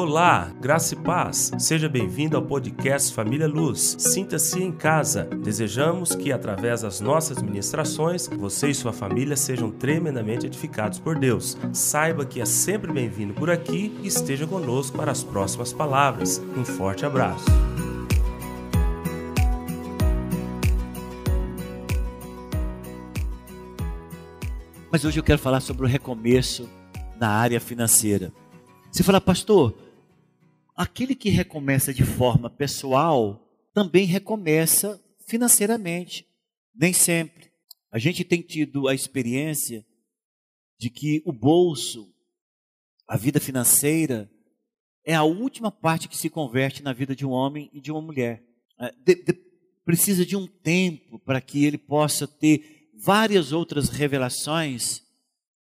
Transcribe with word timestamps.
Olá, 0.00 0.52
graça 0.60 0.94
e 0.94 0.96
paz. 0.96 1.50
Seja 1.58 1.88
bem-vindo 1.88 2.36
ao 2.36 2.42
podcast 2.44 3.12
Família 3.12 3.48
Luz. 3.48 3.96
Sinta-se 3.98 4.62
em 4.62 4.70
casa. 4.70 5.24
Desejamos 5.24 6.14
que, 6.14 6.30
através 6.30 6.82
das 6.82 7.00
nossas 7.00 7.42
ministrações, 7.42 8.28
você 8.28 8.68
e 8.68 8.74
sua 8.76 8.92
família 8.92 9.36
sejam 9.36 9.72
tremendamente 9.72 10.46
edificados 10.46 11.00
por 11.00 11.18
Deus. 11.18 11.58
Saiba 11.72 12.24
que 12.24 12.40
é 12.40 12.44
sempre 12.44 12.92
bem-vindo 12.92 13.34
por 13.34 13.50
aqui 13.50 13.92
e 14.00 14.06
esteja 14.06 14.46
conosco 14.46 14.96
para 14.96 15.10
as 15.10 15.24
próximas 15.24 15.72
palavras. 15.72 16.40
Um 16.56 16.64
forte 16.64 17.04
abraço. 17.04 17.46
Mas 24.92 25.04
hoje 25.04 25.18
eu 25.18 25.24
quero 25.24 25.40
falar 25.40 25.58
sobre 25.58 25.84
o 25.84 25.88
recomeço 25.88 26.68
na 27.18 27.30
área 27.30 27.60
financeira. 27.60 28.32
Você 28.92 29.02
fala, 29.02 29.20
pastor, 29.20 29.74
aquele 30.78 31.16
que 31.16 31.28
recomeça 31.28 31.92
de 31.92 32.04
forma 32.04 32.48
pessoal 32.48 33.44
também 33.74 34.06
recomeça 34.06 35.02
financeiramente. 35.26 36.24
Nem 36.72 36.92
sempre. 36.92 37.50
A 37.90 37.98
gente 37.98 38.22
tem 38.22 38.40
tido 38.40 38.86
a 38.86 38.94
experiência 38.94 39.84
de 40.78 40.88
que 40.88 41.20
o 41.26 41.32
bolso, 41.32 42.14
a 43.08 43.16
vida 43.16 43.40
financeira, 43.40 44.30
é 45.04 45.16
a 45.16 45.24
última 45.24 45.72
parte 45.72 46.08
que 46.08 46.16
se 46.16 46.30
converte 46.30 46.80
na 46.80 46.92
vida 46.92 47.16
de 47.16 47.26
um 47.26 47.30
homem 47.30 47.68
e 47.72 47.80
de 47.80 47.90
uma 47.90 48.00
mulher. 48.00 48.44
É, 48.78 48.94
de, 49.04 49.16
de, 49.16 49.32
precisa 49.84 50.24
de 50.24 50.36
um 50.36 50.46
tempo 50.46 51.18
para 51.18 51.40
que 51.40 51.64
ele 51.64 51.78
possa 51.78 52.28
ter 52.28 52.88
várias 52.94 53.50
outras 53.50 53.88
revelações 53.88 55.02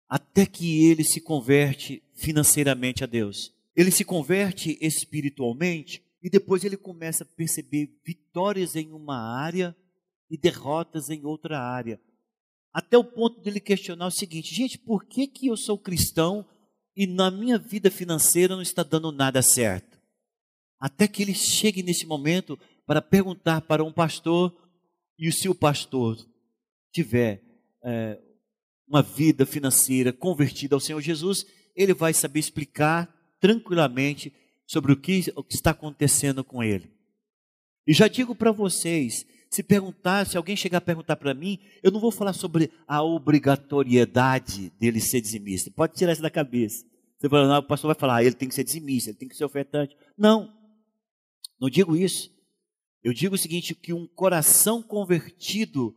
até 0.06 0.44
que 0.44 0.84
ele 0.84 1.02
se 1.02 1.18
converte 1.18 2.02
financeiramente 2.14 3.02
a 3.02 3.06
Deus. 3.06 3.56
Ele 3.78 3.92
se 3.92 4.04
converte 4.04 4.76
espiritualmente 4.80 6.02
e 6.20 6.28
depois 6.28 6.64
ele 6.64 6.76
começa 6.76 7.22
a 7.22 7.36
perceber 7.36 7.88
vitórias 8.04 8.74
em 8.74 8.92
uma 8.92 9.16
área 9.40 9.76
e 10.28 10.36
derrotas 10.36 11.10
em 11.10 11.24
outra 11.24 11.60
área. 11.60 12.00
Até 12.72 12.98
o 12.98 13.04
ponto 13.04 13.40
de 13.40 13.48
ele 13.48 13.60
questionar 13.60 14.08
o 14.08 14.10
seguinte: 14.10 14.52
gente, 14.52 14.76
por 14.78 15.04
que, 15.04 15.28
que 15.28 15.46
eu 15.46 15.56
sou 15.56 15.78
cristão 15.78 16.44
e 16.96 17.06
na 17.06 17.30
minha 17.30 17.56
vida 17.56 17.88
financeira 17.88 18.56
não 18.56 18.62
está 18.62 18.82
dando 18.82 19.12
nada 19.12 19.40
certo? 19.42 19.96
Até 20.80 21.06
que 21.06 21.22
ele 21.22 21.32
chegue 21.32 21.80
nesse 21.80 22.04
momento 22.04 22.58
para 22.84 23.00
perguntar 23.00 23.60
para 23.60 23.84
um 23.84 23.92
pastor, 23.92 24.52
e 25.16 25.30
se 25.30 25.48
o 25.48 25.54
pastor 25.54 26.18
tiver 26.92 27.44
é, 27.84 28.20
uma 28.88 29.02
vida 29.02 29.46
financeira 29.46 30.12
convertida 30.12 30.74
ao 30.74 30.80
Senhor 30.80 31.00
Jesus, 31.00 31.46
ele 31.76 31.94
vai 31.94 32.12
saber 32.12 32.40
explicar 32.40 33.16
tranquilamente 33.40 34.32
sobre 34.66 34.92
o 34.92 34.96
que, 34.96 35.32
o 35.34 35.42
que 35.42 35.54
está 35.54 35.70
acontecendo 35.70 36.44
com 36.44 36.62
ele. 36.62 36.90
E 37.86 37.92
já 37.92 38.06
digo 38.06 38.34
para 38.34 38.52
vocês, 38.52 39.24
se 39.50 39.62
perguntar, 39.62 40.26
se 40.26 40.36
alguém 40.36 40.56
chegar 40.56 40.78
a 40.78 40.82
perguntar 40.82 41.16
para 41.16 41.32
mim, 41.32 41.58
eu 41.82 41.90
não 41.90 42.00
vou 42.00 42.10
falar 42.10 42.34
sobre 42.34 42.70
a 42.86 43.02
obrigatoriedade 43.02 44.70
dele 44.78 45.00
ser 45.00 45.20
dizimista. 45.20 45.70
Pode 45.70 45.94
tirar 45.94 46.12
isso 46.12 46.20
da 46.20 46.30
cabeça. 46.30 46.84
Você 47.18 47.28
fala, 47.28 47.48
não, 47.48 47.58
o 47.58 47.62
pastor 47.62 47.88
vai 47.88 47.98
falar, 47.98 48.16
ah, 48.16 48.24
ele 48.24 48.34
tem 48.34 48.48
que 48.48 48.54
ser 48.54 48.62
dizimista, 48.62 49.10
ele 49.10 49.18
tem 49.18 49.28
que 49.28 49.36
ser 49.36 49.44
ofertante. 49.44 49.96
Não, 50.16 50.52
não 51.58 51.70
digo 51.70 51.96
isso. 51.96 52.30
Eu 53.02 53.12
digo 53.12 53.34
o 53.34 53.38
seguinte, 53.38 53.74
que 53.74 53.92
um 53.92 54.06
coração 54.06 54.82
convertido 54.82 55.94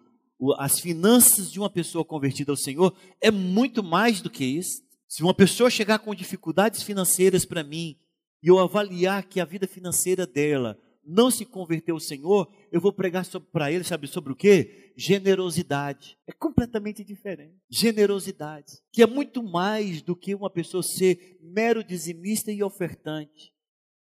as 0.57 0.79
finanças 0.79 1.51
de 1.51 1.59
uma 1.59 1.69
pessoa 1.69 2.03
convertida 2.05 2.51
ao 2.51 2.57
Senhor 2.57 2.95
é 3.19 3.29
muito 3.29 3.83
mais 3.83 4.21
do 4.21 4.29
que 4.29 4.45
isso. 4.45 4.81
Se 5.11 5.23
uma 5.23 5.33
pessoa 5.33 5.69
chegar 5.69 5.99
com 5.99 6.15
dificuldades 6.15 6.83
financeiras 6.83 7.43
para 7.43 7.65
mim 7.65 7.99
e 8.41 8.47
eu 8.47 8.57
avaliar 8.57 9.27
que 9.27 9.41
a 9.41 9.45
vida 9.45 9.67
financeira 9.67 10.25
dela 10.25 10.79
não 11.03 11.29
se 11.29 11.45
converteu 11.45 11.95
ao 11.95 11.99
Senhor, 11.99 12.49
eu 12.71 12.79
vou 12.79 12.93
pregar 12.93 13.25
para 13.51 13.69
ele, 13.69 13.83
sabe 13.83 14.07
sobre 14.07 14.31
o 14.31 14.35
que? 14.37 14.93
Generosidade. 14.95 16.17
É 16.25 16.31
completamente 16.31 17.03
diferente. 17.03 17.59
Generosidade. 17.69 18.71
Que 18.89 19.03
é 19.03 19.05
muito 19.05 19.43
mais 19.43 20.01
do 20.01 20.15
que 20.15 20.33
uma 20.33 20.49
pessoa 20.49 20.81
ser 20.81 21.37
mero 21.41 21.83
dizimista 21.83 22.49
e 22.49 22.63
ofertante. 22.63 23.51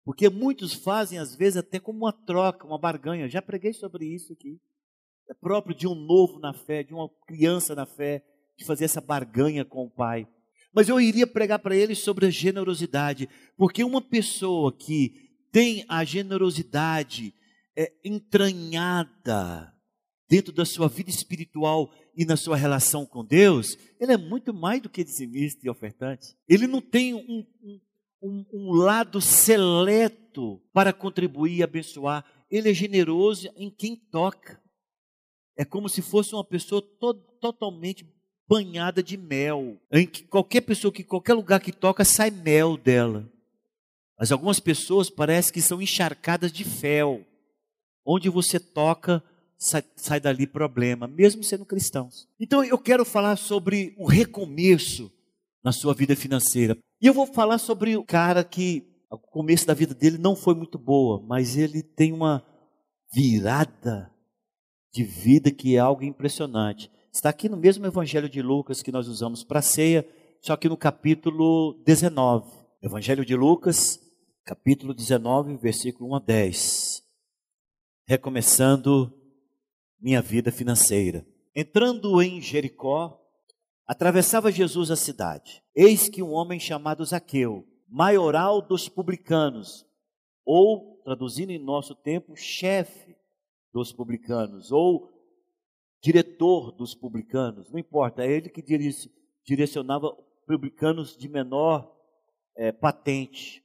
Porque 0.02 0.30
muitos 0.30 0.72
fazem, 0.72 1.18
às 1.18 1.36
vezes, 1.36 1.58
até 1.58 1.78
como 1.78 2.06
uma 2.06 2.12
troca, 2.12 2.66
uma 2.66 2.78
barganha. 2.78 3.28
Já 3.28 3.42
preguei 3.42 3.74
sobre 3.74 4.06
isso 4.06 4.32
aqui 4.32 4.58
é 5.28 5.34
próprio 5.34 5.74
de 5.74 5.86
um 5.86 5.94
novo 5.94 6.38
na 6.38 6.54
fé, 6.54 6.82
de 6.82 6.94
uma 6.94 7.10
criança 7.26 7.74
na 7.74 7.84
fé, 7.84 8.24
de 8.56 8.64
fazer 8.64 8.84
essa 8.86 9.00
barganha 9.00 9.64
com 9.64 9.84
o 9.84 9.90
pai. 9.90 10.26
Mas 10.76 10.90
eu 10.90 11.00
iria 11.00 11.26
pregar 11.26 11.58
para 11.58 11.74
eles 11.74 12.00
sobre 12.00 12.26
a 12.26 12.30
generosidade, 12.30 13.30
porque 13.56 13.82
uma 13.82 14.02
pessoa 14.02 14.70
que 14.70 15.30
tem 15.50 15.86
a 15.88 16.04
generosidade 16.04 17.32
é, 17.74 17.90
entranhada 18.04 19.72
dentro 20.28 20.52
da 20.52 20.66
sua 20.66 20.86
vida 20.86 21.08
espiritual 21.08 21.90
e 22.14 22.26
na 22.26 22.36
sua 22.36 22.58
relação 22.58 23.06
com 23.06 23.24
Deus, 23.24 23.78
ele 23.98 24.12
é 24.12 24.18
muito 24.18 24.52
mais 24.52 24.82
do 24.82 24.90
que 24.90 25.02
dizimista 25.02 25.64
e 25.64 25.70
ofertante. 25.70 26.36
Ele 26.46 26.66
não 26.66 26.82
tem 26.82 27.14
um, 27.14 27.46
um, 28.22 28.44
um 28.52 28.72
lado 28.72 29.18
seleto 29.18 30.60
para 30.74 30.92
contribuir 30.92 31.56
e 31.56 31.62
abençoar. 31.62 32.22
Ele 32.50 32.68
é 32.68 32.74
generoso 32.74 33.48
em 33.56 33.70
quem 33.70 33.96
toca. 33.96 34.62
É 35.56 35.64
como 35.64 35.88
se 35.88 36.02
fosse 36.02 36.34
uma 36.34 36.44
pessoa 36.44 36.82
to 36.82 37.14
totalmente 37.40 38.04
banhada 38.48 39.02
de 39.02 39.16
mel. 39.16 39.76
Em 39.90 40.06
que 40.06 40.24
qualquer 40.24 40.62
pessoa 40.62 40.92
que 40.92 41.04
qualquer 41.04 41.34
lugar 41.34 41.60
que 41.60 41.72
toca 41.72 42.04
sai 42.04 42.30
mel 42.30 42.76
dela. 42.76 43.28
Mas 44.18 44.32
algumas 44.32 44.60
pessoas 44.60 45.10
parecem 45.10 45.52
que 45.52 45.60
são 45.60 45.82
encharcadas 45.82 46.52
de 46.52 46.64
fel. 46.64 47.24
Onde 48.04 48.28
você 48.30 48.58
toca, 48.58 49.22
sai, 49.58 49.84
sai 49.96 50.20
dali 50.20 50.46
problema, 50.46 51.06
mesmo 51.06 51.42
sendo 51.42 51.66
cristãos. 51.66 52.28
Então 52.38 52.64
eu 52.64 52.78
quero 52.78 53.04
falar 53.04 53.36
sobre 53.36 53.94
o 53.98 54.06
recomeço 54.06 55.10
na 55.62 55.72
sua 55.72 55.92
vida 55.92 56.14
financeira. 56.14 56.78
E 57.00 57.06
eu 57.06 57.12
vou 57.12 57.26
falar 57.26 57.58
sobre 57.58 57.96
o 57.96 58.04
cara 58.04 58.42
que 58.44 58.86
o 59.10 59.18
começo 59.18 59.66
da 59.66 59.74
vida 59.74 59.94
dele 59.94 60.18
não 60.18 60.34
foi 60.34 60.54
muito 60.54 60.78
boa, 60.78 61.22
mas 61.26 61.56
ele 61.56 61.82
tem 61.82 62.12
uma 62.12 62.44
virada 63.12 64.10
de 64.92 65.04
vida 65.04 65.50
que 65.50 65.76
é 65.76 65.78
algo 65.78 66.04
impressionante. 66.04 66.90
Está 67.16 67.30
aqui 67.30 67.48
no 67.48 67.56
mesmo 67.56 67.86
Evangelho 67.86 68.28
de 68.28 68.42
Lucas 68.42 68.82
que 68.82 68.92
nós 68.92 69.08
usamos 69.08 69.42
para 69.42 69.62
ceia, 69.62 70.06
só 70.42 70.54
que 70.54 70.68
no 70.68 70.76
capítulo 70.76 71.72
19. 71.82 72.46
Evangelho 72.82 73.24
de 73.24 73.34
Lucas, 73.34 73.98
capítulo 74.44 74.92
19, 74.92 75.56
versículo 75.56 76.10
1 76.10 76.14
a 76.14 76.18
10. 76.18 77.02
Recomeçando 78.06 79.10
minha 79.98 80.20
vida 80.20 80.52
financeira. 80.52 81.26
Entrando 81.54 82.20
em 82.20 82.38
Jericó, 82.38 83.18
atravessava 83.86 84.52
Jesus 84.52 84.90
a 84.90 84.96
cidade. 84.96 85.62
Eis 85.74 86.10
que 86.10 86.22
um 86.22 86.32
homem 86.32 86.60
chamado 86.60 87.02
Zaqueu, 87.02 87.66
maioral 87.88 88.60
dos 88.60 88.90
publicanos, 88.90 89.86
ou, 90.44 91.00
traduzindo 91.02 91.50
em 91.50 91.58
nosso 91.58 91.94
tempo, 91.94 92.36
chefe 92.36 93.16
dos 93.72 93.90
publicanos, 93.90 94.70
ou 94.70 95.15
diretor 96.06 96.70
dos 96.70 96.94
publicanos, 96.94 97.68
não 97.68 97.80
importa, 97.80 98.24
é 98.24 98.30
ele 98.30 98.48
que 98.48 98.62
direcionava 99.44 100.16
publicanos 100.46 101.16
de 101.16 101.28
menor 101.28 101.92
é, 102.56 102.70
patente, 102.70 103.60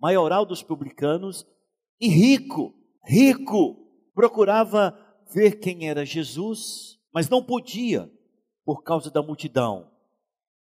maioral 0.00 0.44
dos 0.44 0.60
publicanos 0.60 1.46
e 2.00 2.08
rico, 2.08 2.74
rico, 3.04 3.76
procurava 4.12 4.98
ver 5.32 5.60
quem 5.60 5.88
era 5.88 6.04
Jesus, 6.04 6.98
mas 7.14 7.28
não 7.28 7.44
podia 7.44 8.10
por 8.64 8.82
causa 8.82 9.08
da 9.08 9.22
multidão, 9.22 9.88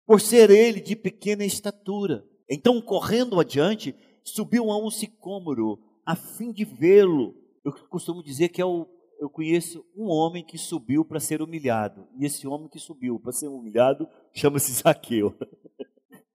por 0.05 0.21
ser 0.21 0.51
ele 0.51 0.79
de 0.79 0.95
pequena 0.95 1.43
estatura. 1.43 2.23
Então, 2.47 2.79
correndo 2.79 3.39
adiante, 3.39 3.95
subiu 4.23 4.69
a 4.69 4.77
um 4.77 4.91
sicômoro 4.91 5.79
a 6.05 6.15
fim 6.15 6.51
de 6.51 6.63
vê-lo, 6.63 7.35
eu 7.65 7.71
costumo 7.89 8.21
dizer 8.21 8.49
que 8.49 8.61
é 8.61 8.65
o, 8.65 8.87
eu 9.21 9.29
conheço 9.29 9.85
um 9.95 10.07
homem 10.07 10.43
que 10.43 10.57
subiu 10.57 11.05
para 11.05 11.19
ser 11.19 11.43
humilhado. 11.43 12.07
E 12.17 12.25
esse 12.25 12.47
homem 12.47 12.67
que 12.67 12.79
subiu 12.79 13.19
para 13.19 13.31
ser 13.31 13.49
humilhado 13.49 14.09
chama-se 14.33 14.71
Zaqueu. 14.81 15.37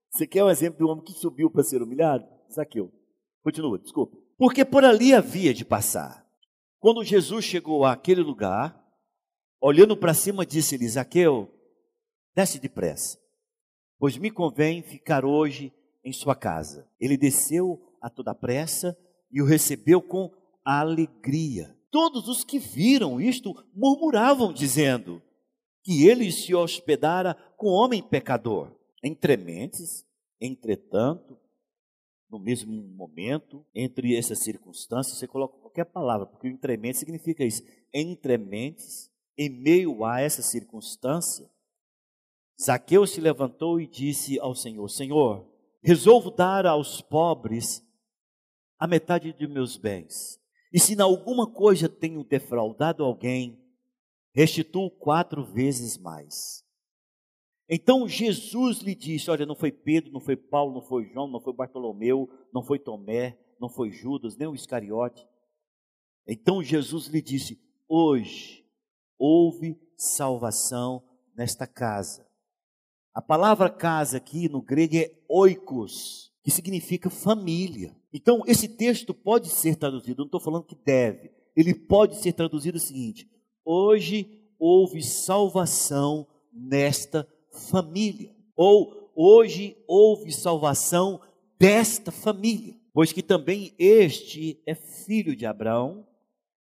Você 0.09 0.25
quer 0.25 0.41
um 0.41 0.49
exemplo 0.49 0.77
de 0.77 0.85
um 0.85 0.87
homem 0.87 1.03
que 1.03 1.11
subiu 1.11 1.51
para 1.51 1.63
ser 1.63 1.81
humilhado? 1.81 2.25
Zaqueu. 2.49 2.89
Continua, 3.43 3.77
desculpa. 3.77 4.17
Porque 4.37 4.63
por 4.63 4.85
ali 4.85 5.13
havia 5.13 5.53
de 5.53 5.65
passar. 5.65 6.25
Quando 6.79 7.03
Jesus 7.03 7.43
chegou 7.43 7.83
àquele 7.83 8.21
lugar, 8.21 8.81
olhando 9.59 9.97
para 9.97 10.13
cima, 10.13 10.45
disse-lhe: 10.45 10.87
Zaqueu, 10.87 11.51
desce 12.33 12.57
depressa, 12.57 13.19
pois 13.99 14.17
me 14.17 14.31
convém 14.31 14.81
ficar 14.81 15.25
hoje 15.25 15.73
em 16.05 16.13
sua 16.13 16.35
casa. 16.35 16.89
Ele 17.01 17.17
desceu 17.17 17.81
a 18.01 18.09
toda 18.09 18.33
pressa 18.33 18.97
e 19.29 19.41
o 19.41 19.45
recebeu 19.45 20.01
com 20.01 20.31
alegria. 20.63 21.76
Todos 21.89 22.27
os 22.27 22.43
que 22.43 22.59
viram 22.59 23.19
isto 23.19 23.53
murmuravam, 23.73 24.51
dizendo 24.51 25.21
que 25.83 26.05
ele 26.07 26.31
se 26.31 26.53
hospedara 26.53 27.33
com 27.55 27.67
homem 27.67 28.03
pecador. 28.03 28.71
Entre 29.03 29.37
mentes, 29.37 30.05
entretanto, 30.41 31.37
no 32.29 32.39
mesmo 32.39 32.73
momento, 32.73 33.65
entre 33.73 34.15
essas 34.15 34.39
circunstâncias, 34.39 35.17
você 35.17 35.27
coloca 35.27 35.57
qualquer 35.59 35.85
palavra, 35.85 36.25
porque 36.25 36.47
o 36.47 36.51
entremente 36.51 36.97
significa 36.97 37.43
isso. 37.43 37.63
Entrementes, 37.93 39.09
em 39.37 39.49
meio 39.49 40.03
a 40.03 40.19
essa 40.19 40.41
circunstância, 40.41 41.49
Zaqueu 42.61 43.05
se 43.05 43.21
levantou 43.21 43.79
e 43.79 43.87
disse 43.87 44.39
ao 44.39 44.55
Senhor: 44.55 44.89
Senhor, 44.89 45.47
resolvo 45.81 46.31
dar 46.31 46.65
aos 46.65 47.01
pobres 47.01 47.81
a 48.79 48.87
metade 48.87 49.31
de 49.31 49.47
meus 49.47 49.77
bens. 49.77 50.39
E 50.73 50.79
se 50.79 50.93
em 50.93 51.01
alguma 51.01 51.47
coisa 51.51 51.87
tenho 51.87 52.23
defraudado 52.23 53.03
alguém, 53.03 53.59
restituo 54.33 54.89
quatro 54.89 55.43
vezes 55.43 55.97
mais. 55.97 56.63
Então 57.69 58.07
Jesus 58.07 58.79
lhe 58.79 58.95
disse: 58.95 59.29
Olha, 59.29 59.45
não 59.45 59.55
foi 59.55 59.71
Pedro, 59.71 60.11
não 60.11 60.21
foi 60.21 60.35
Paulo, 60.35 60.73
não 60.73 60.81
foi 60.81 61.05
João, 61.05 61.27
não 61.27 61.41
foi 61.41 61.53
Bartolomeu, 61.53 62.29
não 62.53 62.63
foi 62.63 62.79
Tomé, 62.79 63.37
não 63.59 63.69
foi 63.69 63.91
Judas, 63.91 64.37
nem 64.37 64.47
o 64.47 64.55
Iscariote. 64.55 65.27
Então 66.27 66.63
Jesus 66.63 67.07
lhe 67.07 67.21
disse: 67.21 67.59
Hoje 67.87 68.65
houve 69.17 69.79
salvação 69.97 71.03
nesta 71.35 71.65
casa. 71.65 72.27
A 73.13 73.21
palavra 73.21 73.69
casa 73.69 74.17
aqui 74.17 74.47
no 74.47 74.61
grego 74.61 74.95
é 74.95 75.11
oikos, 75.27 76.31
que 76.47 76.51
significa 76.51 77.09
família. 77.09 77.93
Então, 78.13 78.41
esse 78.47 78.69
texto 78.69 79.13
pode 79.13 79.49
ser 79.49 79.75
traduzido, 79.75 80.19
não 80.19 80.27
estou 80.27 80.39
falando 80.39 80.63
que 80.63 80.77
deve, 80.77 81.29
ele 81.53 81.75
pode 81.75 82.21
ser 82.21 82.31
traduzido 82.31 82.77
o 82.77 82.79
seguinte: 82.79 83.29
hoje 83.65 84.31
houve 84.57 85.03
salvação 85.03 86.25
nesta 86.53 87.27
família. 87.69 88.33
Ou 88.55 89.11
hoje 89.13 89.75
houve 89.85 90.31
salvação 90.31 91.19
desta 91.59 92.13
família. 92.13 92.79
Pois 92.93 93.11
que 93.11 93.21
também 93.21 93.75
este 93.77 94.63
é 94.65 94.73
filho 94.73 95.35
de 95.35 95.45
Abraão, 95.45 96.07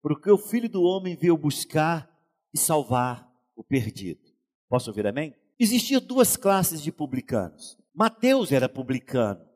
porque 0.01 0.29
o 0.29 0.38
filho 0.38 0.68
do 0.68 0.83
homem 0.83 1.15
veio 1.15 1.38
buscar 1.38 2.12
e 2.53 2.59
salvar 2.59 3.25
o 3.56 3.63
perdido. 3.63 4.19
Posso 4.68 4.89
ouvir 4.89 5.07
amém? 5.07 5.33
Existiam 5.57 6.01
duas 6.01 6.35
classes 6.35 6.83
de 6.83 6.91
publicanos. 6.91 7.77
Mateus 7.95 8.51
era 8.51 8.68
publicano. 8.68 9.50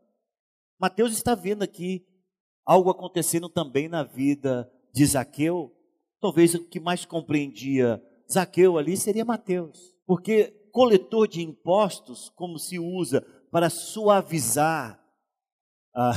Mateus 0.80 1.13
está 1.13 1.36
vendo 1.36 1.63
aqui 1.63 2.06
algo 2.66 2.89
acontecendo 2.89 3.50
também 3.50 3.88
na 3.88 4.04
vida 4.04 4.69
de 4.94 5.06
Zaqueu. 5.06 5.72
Talvez 6.19 6.54
o 6.56 6.66
que 6.66 6.80
mais 6.80 7.06
compreendia 7.06 8.01
Zaqueu 8.31 8.77
ali 8.77 8.98
seria 8.98 9.24
Mateus. 9.24 9.95
Porque 10.06 10.51
coletor 10.72 11.27
de 11.27 11.42
impostos, 11.42 12.30
como 12.30 12.60
se 12.60 12.77
usa 12.77 13.25
para 13.51 13.69
suavizar 13.69 15.01
a, 15.95 16.12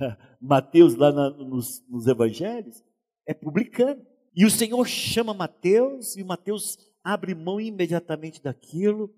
Mateus 0.40 0.94
lá 0.94 1.12
na, 1.12 1.30
nos, 1.30 1.86
nos 1.88 2.06
evangelhos, 2.06 2.82
é 3.26 3.34
publicano. 3.34 4.04
E 4.34 4.46
o 4.46 4.50
Senhor 4.50 4.86
chama 4.86 5.34
Mateus, 5.34 6.16
e 6.16 6.22
o 6.22 6.26
Mateus 6.26 6.78
abre 7.04 7.34
mão 7.34 7.60
imediatamente 7.60 8.42
daquilo 8.42 9.14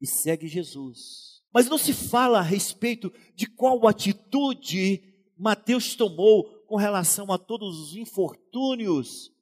e 0.00 0.06
segue 0.06 0.46
Jesus. 0.46 1.37
Mas 1.58 1.68
não 1.68 1.76
se 1.76 1.92
fala 1.92 2.38
a 2.38 2.42
respeito 2.42 3.12
de 3.34 3.44
qual 3.44 3.88
atitude 3.88 5.02
Mateus 5.36 5.96
tomou 5.96 6.44
com 6.68 6.76
relação 6.76 7.32
a 7.32 7.36
todos 7.36 7.80
os 7.80 7.96
infortúnios 7.96 9.32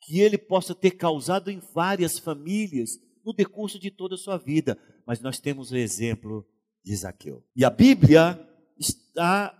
que 0.00 0.18
ele 0.18 0.36
possa 0.36 0.74
ter 0.74 0.90
causado 0.90 1.48
em 1.48 1.60
várias 1.72 2.18
famílias 2.18 2.98
no 3.24 3.32
decurso 3.32 3.78
de 3.78 3.92
toda 3.92 4.16
a 4.16 4.18
sua 4.18 4.36
vida. 4.36 4.76
Mas 5.06 5.20
nós 5.20 5.38
temos 5.38 5.70
o 5.70 5.76
exemplo 5.76 6.44
de 6.82 6.96
Zaqueu. 6.96 7.44
E 7.54 7.64
a 7.64 7.70
Bíblia 7.70 8.44
está 8.76 9.56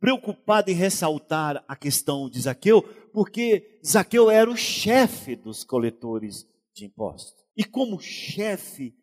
preocupada 0.00 0.68
em 0.68 0.74
ressaltar 0.74 1.64
a 1.68 1.76
questão 1.76 2.28
de 2.28 2.40
Zaqueu, 2.40 2.82
porque 3.12 3.78
Zaqueu 3.86 4.28
era 4.28 4.50
o 4.50 4.56
chefe 4.56 5.36
dos 5.36 5.62
coletores 5.62 6.44
de 6.74 6.86
impostos. 6.86 7.40
E 7.56 7.62
como 7.62 8.00
chefe, 8.00 8.96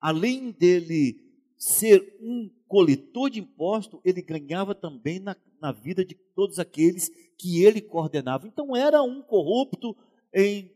além 0.00 0.52
dele 0.52 1.31
ser 1.62 2.18
um 2.20 2.50
coletor 2.66 3.30
de 3.30 3.38
impostos, 3.38 4.00
ele 4.04 4.20
ganhava 4.20 4.74
também 4.74 5.20
na, 5.20 5.36
na 5.60 5.70
vida 5.70 6.04
de 6.04 6.16
todos 6.34 6.58
aqueles 6.58 7.08
que 7.38 7.62
ele 7.62 7.80
coordenava. 7.80 8.48
Então 8.48 8.74
era 8.74 9.00
um 9.00 9.22
corrupto 9.22 9.96
em 10.34 10.72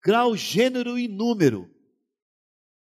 grau, 0.00 0.36
gênero 0.36 0.96
e 0.96 1.08
número. 1.08 1.68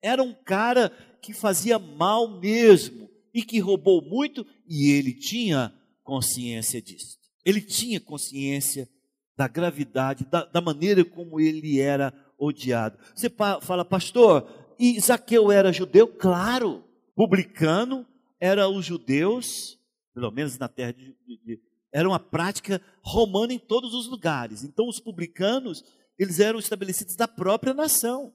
Era 0.01 0.21
um 0.21 0.33
cara 0.33 0.89
que 1.21 1.31
fazia 1.31 1.79
mal 1.79 2.41
mesmo 2.41 3.09
e 3.33 3.41
que 3.41 3.59
roubou 3.59 4.01
muito, 4.01 4.45
e 4.67 4.91
ele 4.91 5.13
tinha 5.13 5.73
consciência 6.03 6.81
disso. 6.81 7.17
Ele 7.45 7.61
tinha 7.61 8.01
consciência 8.01 8.89
da 9.37 9.47
gravidade, 9.47 10.25
da, 10.25 10.43
da 10.43 10.59
maneira 10.59 11.05
como 11.05 11.39
ele 11.39 11.79
era 11.79 12.13
odiado. 12.37 12.99
Você 13.15 13.29
fala, 13.29 13.85
pastor, 13.85 14.45
e 14.77 14.99
Zaqueu 14.99 15.53
era 15.53 15.71
judeu? 15.71 16.05
Claro. 16.05 16.83
Publicano 17.15 18.05
era 18.39 18.67
os 18.67 18.85
judeus, 18.85 19.79
pelo 20.13 20.31
menos 20.31 20.57
na 20.57 20.67
terra 20.67 20.91
de, 20.91 21.15
de, 21.25 21.61
era 21.91 22.07
uma 22.07 22.19
prática 22.19 22.81
romana 23.01 23.53
em 23.53 23.59
todos 23.59 23.93
os 23.93 24.07
lugares. 24.07 24.63
Então 24.63 24.87
os 24.87 24.99
publicanos, 24.99 25.83
eles 26.19 26.39
eram 26.39 26.59
estabelecidos 26.59 27.15
da 27.15 27.27
própria 27.27 27.73
nação. 27.73 28.33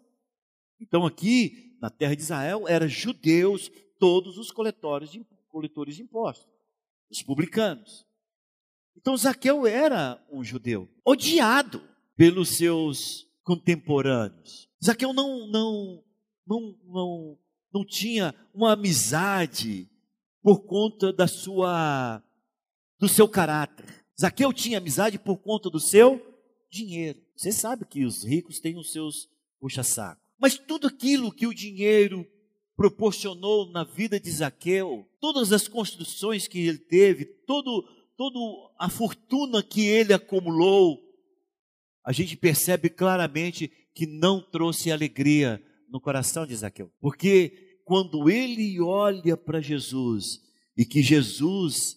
Então 0.80 1.04
aqui, 1.04 1.76
na 1.80 1.90
terra 1.90 2.16
de 2.16 2.22
Israel, 2.22 2.66
eram 2.66 2.88
judeus 2.88 3.70
todos 3.98 4.38
os 4.38 4.50
coletores 4.50 5.10
de, 5.10 5.26
coletores 5.50 5.96
de 5.96 6.02
impostos, 6.02 6.48
os 7.10 7.22
publicanos. 7.22 8.06
Então 8.96 9.16
Zaqueu 9.16 9.66
era 9.66 10.18
um 10.32 10.42
judeu, 10.42 10.88
odiado 11.04 11.82
pelos 12.16 12.56
seus 12.56 13.26
contemporâneos. 13.42 14.68
Zaqueu 14.82 15.12
não, 15.12 15.46
não, 15.48 16.04
não, 16.46 16.78
não, 16.86 17.38
não 17.72 17.84
tinha 17.84 18.34
uma 18.52 18.72
amizade 18.72 19.88
por 20.42 20.60
conta 20.64 21.12
da 21.12 21.26
sua, 21.26 22.22
do 22.98 23.08
seu 23.08 23.28
caráter. 23.28 24.04
Zaqueu 24.20 24.52
tinha 24.52 24.78
amizade 24.78 25.18
por 25.18 25.38
conta 25.38 25.70
do 25.70 25.80
seu 25.80 26.20
dinheiro. 26.70 27.20
Você 27.36 27.52
sabe 27.52 27.84
que 27.84 28.04
os 28.04 28.24
ricos 28.24 28.60
têm 28.60 28.76
os 28.76 28.92
seus 28.92 29.28
puxa-saco. 29.58 30.20
Mas 30.38 30.58
tudo 30.58 30.86
aquilo 30.86 31.32
que 31.32 31.46
o 31.46 31.54
dinheiro 31.54 32.26
proporcionou 32.76 33.70
na 33.70 33.84
vida 33.84 34.18
de 34.18 34.30
Zaqueu, 34.30 35.06
todas 35.20 35.52
as 35.52 35.68
construções 35.68 36.48
que 36.48 36.60
ele 36.60 36.78
teve, 36.78 37.26
todo, 37.26 37.86
todo 38.16 38.72
a 38.78 38.88
fortuna 38.88 39.62
que 39.62 39.86
ele 39.86 40.14
acumulou, 40.14 40.98
a 42.04 42.12
gente 42.12 42.36
percebe 42.36 42.88
claramente 42.88 43.70
que 43.94 44.06
não 44.06 44.40
trouxe 44.40 44.90
alegria 44.90 45.62
no 45.90 46.00
coração 46.00 46.46
de 46.46 46.54
Zaqueu. 46.54 46.90
Porque 47.00 47.80
quando 47.84 48.30
ele 48.30 48.80
olha 48.80 49.36
para 49.36 49.60
Jesus 49.60 50.40
e 50.76 50.84
que 50.84 51.02
Jesus 51.02 51.96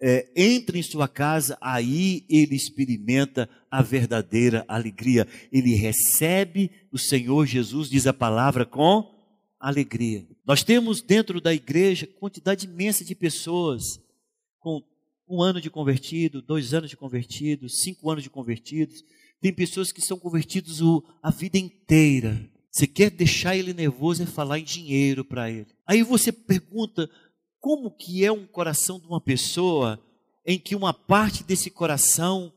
é, 0.00 0.30
entra 0.36 0.76
em 0.78 0.82
sua 0.82 1.08
casa, 1.08 1.56
aí 1.60 2.24
ele 2.28 2.54
experimenta 2.54 3.48
a 3.70 3.82
verdadeira 3.82 4.64
alegria. 4.68 5.26
Ele 5.50 5.74
recebe 5.74 6.70
o 6.92 6.98
Senhor 6.98 7.46
Jesus, 7.46 7.88
diz 7.88 8.06
a 8.06 8.12
palavra, 8.12 8.64
com 8.64 9.10
alegria. 9.58 10.26
Nós 10.46 10.62
temos 10.62 11.00
dentro 11.00 11.40
da 11.40 11.54
igreja 11.54 12.06
quantidade 12.06 12.66
imensa 12.66 13.04
de 13.04 13.14
pessoas 13.14 13.82
com 14.60 14.82
um 15.28 15.42
ano 15.42 15.60
de 15.60 15.70
convertido, 15.70 16.42
dois 16.42 16.72
anos 16.72 16.90
de 16.90 16.96
convertido, 16.96 17.68
cinco 17.68 18.10
anos 18.10 18.22
de 18.22 18.30
convertidos. 18.30 19.02
Tem 19.40 19.52
pessoas 19.52 19.90
que 19.92 20.00
são 20.00 20.18
convertidos 20.18 20.80
a 21.22 21.30
vida 21.30 21.58
inteira. 21.58 22.48
Você 22.76 22.86
quer 22.86 23.10
deixar 23.10 23.56
ele 23.56 23.72
nervoso 23.72 24.22
e 24.22 24.26
falar 24.26 24.58
em 24.58 24.62
dinheiro 24.62 25.24
para 25.24 25.50
ele. 25.50 25.74
Aí 25.86 26.02
você 26.02 26.30
pergunta, 26.30 27.08
como 27.58 27.90
que 27.90 28.22
é 28.22 28.30
um 28.30 28.46
coração 28.46 29.00
de 29.00 29.06
uma 29.06 29.18
pessoa 29.18 29.98
em 30.44 30.58
que 30.58 30.76
uma 30.76 30.92
parte 30.92 31.42
desse 31.42 31.70
coração 31.70 32.52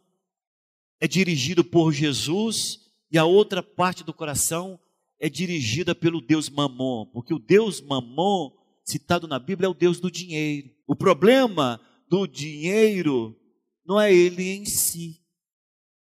é 0.99 1.07
dirigido 1.07 1.63
por 1.63 1.93
Jesus 1.93 2.81
e 3.09 3.17
a 3.17 3.23
outra 3.23 3.63
parte 3.63 4.03
do 4.03 4.13
coração 4.13 4.77
é 5.21 5.29
dirigida 5.29 5.95
pelo 5.95 6.19
Deus 6.19 6.49
Mamon, 6.49 7.05
porque 7.13 7.33
o 7.33 7.39
Deus 7.39 7.79
Mamon, 7.79 8.51
citado 8.83 9.25
na 9.25 9.39
Bíblia, 9.39 9.67
é 9.67 9.69
o 9.69 9.73
Deus 9.73 10.01
do 10.01 10.11
dinheiro. 10.11 10.69
O 10.85 10.97
problema 10.97 11.79
do 12.09 12.27
dinheiro 12.27 13.39
não 13.85 13.97
é 13.97 14.13
ele 14.13 14.49
em 14.49 14.65
si, 14.65 15.21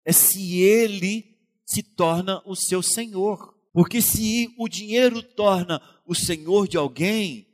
é 0.04 0.12
se 0.12 0.60
ele 0.60 1.34
se 1.66 1.82
torna 1.82 2.44
o 2.46 2.58
seu 2.58 2.82
senhor. 2.82 3.51
Porque 3.74 4.02
se 4.02 4.54
o 4.58 4.68
dinheiro 4.68 5.24
torna 5.24 5.82
o 6.06 6.14
senhor 6.14 6.68
de 6.68 6.78
alguém, 6.78 7.48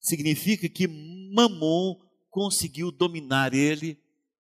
significa 0.00 0.68
que 0.68 0.86
Mamon 0.86 1.96
conseguiu 2.30 2.90
dominar 2.90 3.52
ele 3.52 3.98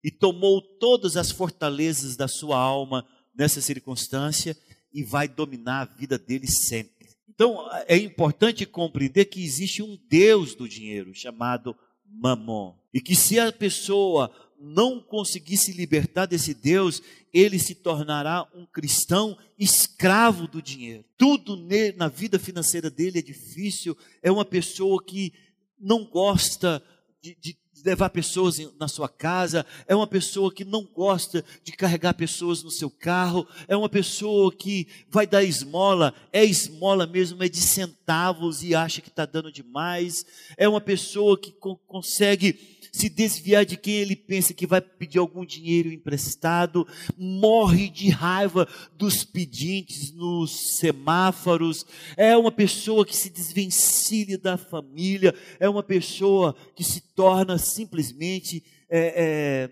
e 0.03 0.11
tomou 0.11 0.61
todas 0.61 1.17
as 1.17 1.31
fortalezas 1.31 2.15
da 2.15 2.27
sua 2.27 2.57
alma 2.57 3.05
nessa 3.35 3.61
circunstância 3.61 4.55
e 4.93 5.03
vai 5.03 5.27
dominar 5.27 5.81
a 5.81 5.97
vida 5.97 6.17
dele 6.17 6.47
sempre. 6.47 6.97
Então, 7.27 7.67
é 7.87 7.97
importante 7.97 8.65
compreender 8.65 9.25
que 9.25 9.43
existe 9.43 9.83
um 9.83 9.97
Deus 10.09 10.55
do 10.55 10.67
dinheiro 10.67 11.13
chamado 11.13 11.75
mamon. 12.05 12.75
E 12.93 12.99
que 12.99 13.15
se 13.15 13.39
a 13.39 13.51
pessoa 13.51 14.31
não 14.59 14.99
conseguir 14.99 15.57
se 15.57 15.71
libertar 15.71 16.25
desse 16.25 16.53
Deus, 16.53 17.01
ele 17.33 17.59
se 17.59 17.75
tornará 17.75 18.47
um 18.55 18.65
cristão 18.65 19.37
escravo 19.57 20.47
do 20.47 20.61
dinheiro. 20.61 21.05
Tudo 21.17 21.55
na 21.95 22.07
vida 22.07 22.39
financeira 22.39 22.89
dele 22.89 23.19
é 23.19 23.21
difícil, 23.21 23.95
é 24.21 24.31
uma 24.31 24.45
pessoa 24.45 25.03
que 25.03 25.33
não 25.79 26.05
gosta 26.05 26.81
de, 27.21 27.35
de 27.35 27.57
levar 27.83 28.09
pessoas 28.09 28.57
na 28.79 28.87
sua 28.87 29.07
casa, 29.07 29.65
é 29.87 29.95
uma 29.95 30.07
pessoa 30.07 30.51
que 30.51 30.65
não 30.65 30.83
gosta 30.83 31.43
de 31.63 31.71
carregar 31.71 32.13
pessoas 32.13 32.63
no 32.63 32.71
seu 32.71 32.89
carro, 32.89 33.47
é 33.67 33.77
uma 33.77 33.89
pessoa 33.89 34.51
que 34.51 34.87
vai 35.09 35.27
dar 35.27 35.43
esmola, 35.43 36.13
é 36.33 36.43
esmola 36.43 37.05
mesmo, 37.05 37.43
é 37.43 37.49
de 37.49 37.61
centavos 37.61 38.63
e 38.63 38.73
acha 38.73 39.01
que 39.01 39.09
está 39.09 39.25
dando 39.25 39.51
demais, 39.51 40.25
é 40.57 40.67
uma 40.67 40.81
pessoa 40.81 41.37
que 41.37 41.51
consegue 41.85 42.76
se 42.91 43.09
desviar 43.09 43.65
de 43.65 43.77
quem 43.77 43.95
ele 43.95 44.15
pensa 44.15 44.53
que 44.53 44.67
vai 44.67 44.81
pedir 44.81 45.19
algum 45.19 45.45
dinheiro 45.45 45.91
emprestado, 45.91 46.87
morre 47.17 47.89
de 47.89 48.09
raiva 48.09 48.67
dos 48.95 49.23
pedintes 49.23 50.11
nos 50.13 50.77
semáforos, 50.77 51.85
é 52.15 52.35
uma 52.37 52.51
pessoa 52.51 53.05
que 53.05 53.15
se 53.15 53.29
desvencilha 53.29 54.37
da 54.37 54.57
família, 54.57 55.33
é 55.59 55.69
uma 55.69 55.83
pessoa 55.83 56.55
que 56.75 56.83
se 56.83 57.01
torna 57.13 57.57
simplesmente 57.57 58.63
é, 58.89 59.13
é, 59.15 59.69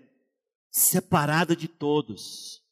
separada 0.70 1.56
de 1.56 1.68
todos. 1.68 2.62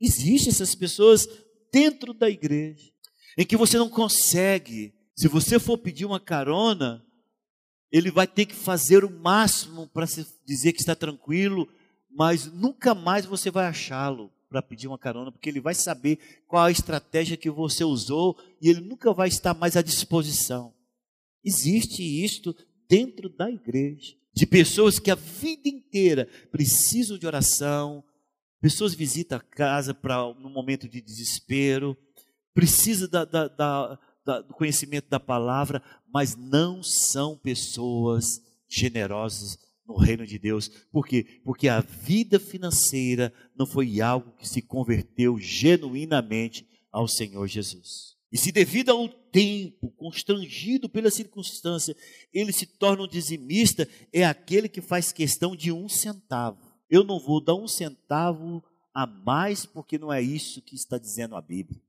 Existem 0.00 0.50
essas 0.50 0.74
pessoas 0.74 1.28
dentro 1.72 2.12
da 2.12 2.28
igreja, 2.28 2.90
em 3.36 3.44
que 3.44 3.56
você 3.56 3.78
não 3.78 3.88
consegue, 3.88 4.94
se 5.16 5.28
você 5.28 5.58
for 5.58 5.78
pedir 5.78 6.04
uma 6.04 6.18
carona, 6.18 7.04
ele 7.90 8.10
vai 8.10 8.26
ter 8.26 8.46
que 8.46 8.54
fazer 8.54 9.04
o 9.04 9.10
máximo 9.10 9.88
para 9.88 10.06
dizer 10.44 10.72
que 10.72 10.80
está 10.80 10.94
tranquilo, 10.94 11.68
mas 12.10 12.46
nunca 12.46 12.94
mais 12.94 13.24
você 13.24 13.50
vai 13.50 13.66
achá-lo 13.66 14.30
para 14.48 14.62
pedir 14.62 14.88
uma 14.88 14.98
carona, 14.98 15.30
porque 15.30 15.48
ele 15.48 15.60
vai 15.60 15.74
saber 15.74 16.18
qual 16.46 16.64
a 16.64 16.70
estratégia 16.70 17.36
que 17.36 17.48
você 17.48 17.84
usou 17.84 18.36
e 18.60 18.68
ele 18.68 18.80
nunca 18.80 19.12
vai 19.12 19.28
estar 19.28 19.54
mais 19.54 19.76
à 19.76 19.82
disposição. 19.82 20.74
Existe 21.44 22.02
isto 22.02 22.54
dentro 22.88 23.28
da 23.28 23.48
igreja, 23.48 24.16
de 24.34 24.46
pessoas 24.46 24.98
que 24.98 25.10
a 25.10 25.14
vida 25.14 25.68
inteira 25.68 26.28
precisam 26.50 27.16
de 27.16 27.26
oração, 27.26 28.02
pessoas 28.60 28.94
visitam 28.94 29.38
a 29.38 29.40
casa 29.40 29.94
para 29.94 30.34
no 30.34 30.50
momento 30.50 30.88
de 30.88 31.00
desespero, 31.00 31.96
precisa 32.52 33.06
da, 33.06 33.24
da, 33.24 33.98
da 34.24 34.40
do 34.40 34.54
conhecimento 34.54 35.08
da 35.08 35.20
palavra, 35.20 35.82
mas 36.12 36.36
não 36.36 36.82
são 36.82 37.36
pessoas 37.36 38.24
generosas 38.68 39.58
no 39.86 39.96
reino 39.96 40.26
de 40.26 40.38
Deus. 40.38 40.68
Por 40.90 41.06
quê? 41.06 41.40
Porque 41.44 41.68
a 41.68 41.80
vida 41.80 42.38
financeira 42.38 43.32
não 43.56 43.66
foi 43.66 44.00
algo 44.00 44.32
que 44.36 44.48
se 44.48 44.62
converteu 44.62 45.38
genuinamente 45.38 46.66
ao 46.92 47.08
Senhor 47.08 47.46
Jesus. 47.46 48.16
E 48.32 48.38
se 48.38 48.52
devido 48.52 48.90
ao 48.90 49.08
tempo, 49.08 49.90
constrangido 49.96 50.88
pela 50.88 51.10
circunstância, 51.10 51.96
ele 52.32 52.52
se 52.52 52.66
torna 52.66 53.02
um 53.02 53.08
dizimista, 53.08 53.88
é 54.12 54.24
aquele 54.24 54.68
que 54.68 54.80
faz 54.80 55.10
questão 55.10 55.56
de 55.56 55.72
um 55.72 55.88
centavo. 55.88 56.58
Eu 56.88 57.02
não 57.02 57.18
vou 57.18 57.42
dar 57.42 57.56
um 57.56 57.66
centavo 57.66 58.62
a 58.94 59.06
mais, 59.06 59.66
porque 59.66 59.98
não 59.98 60.12
é 60.12 60.22
isso 60.22 60.62
que 60.62 60.76
está 60.76 60.96
dizendo 60.96 61.34
a 61.34 61.40
Bíblia 61.40 61.80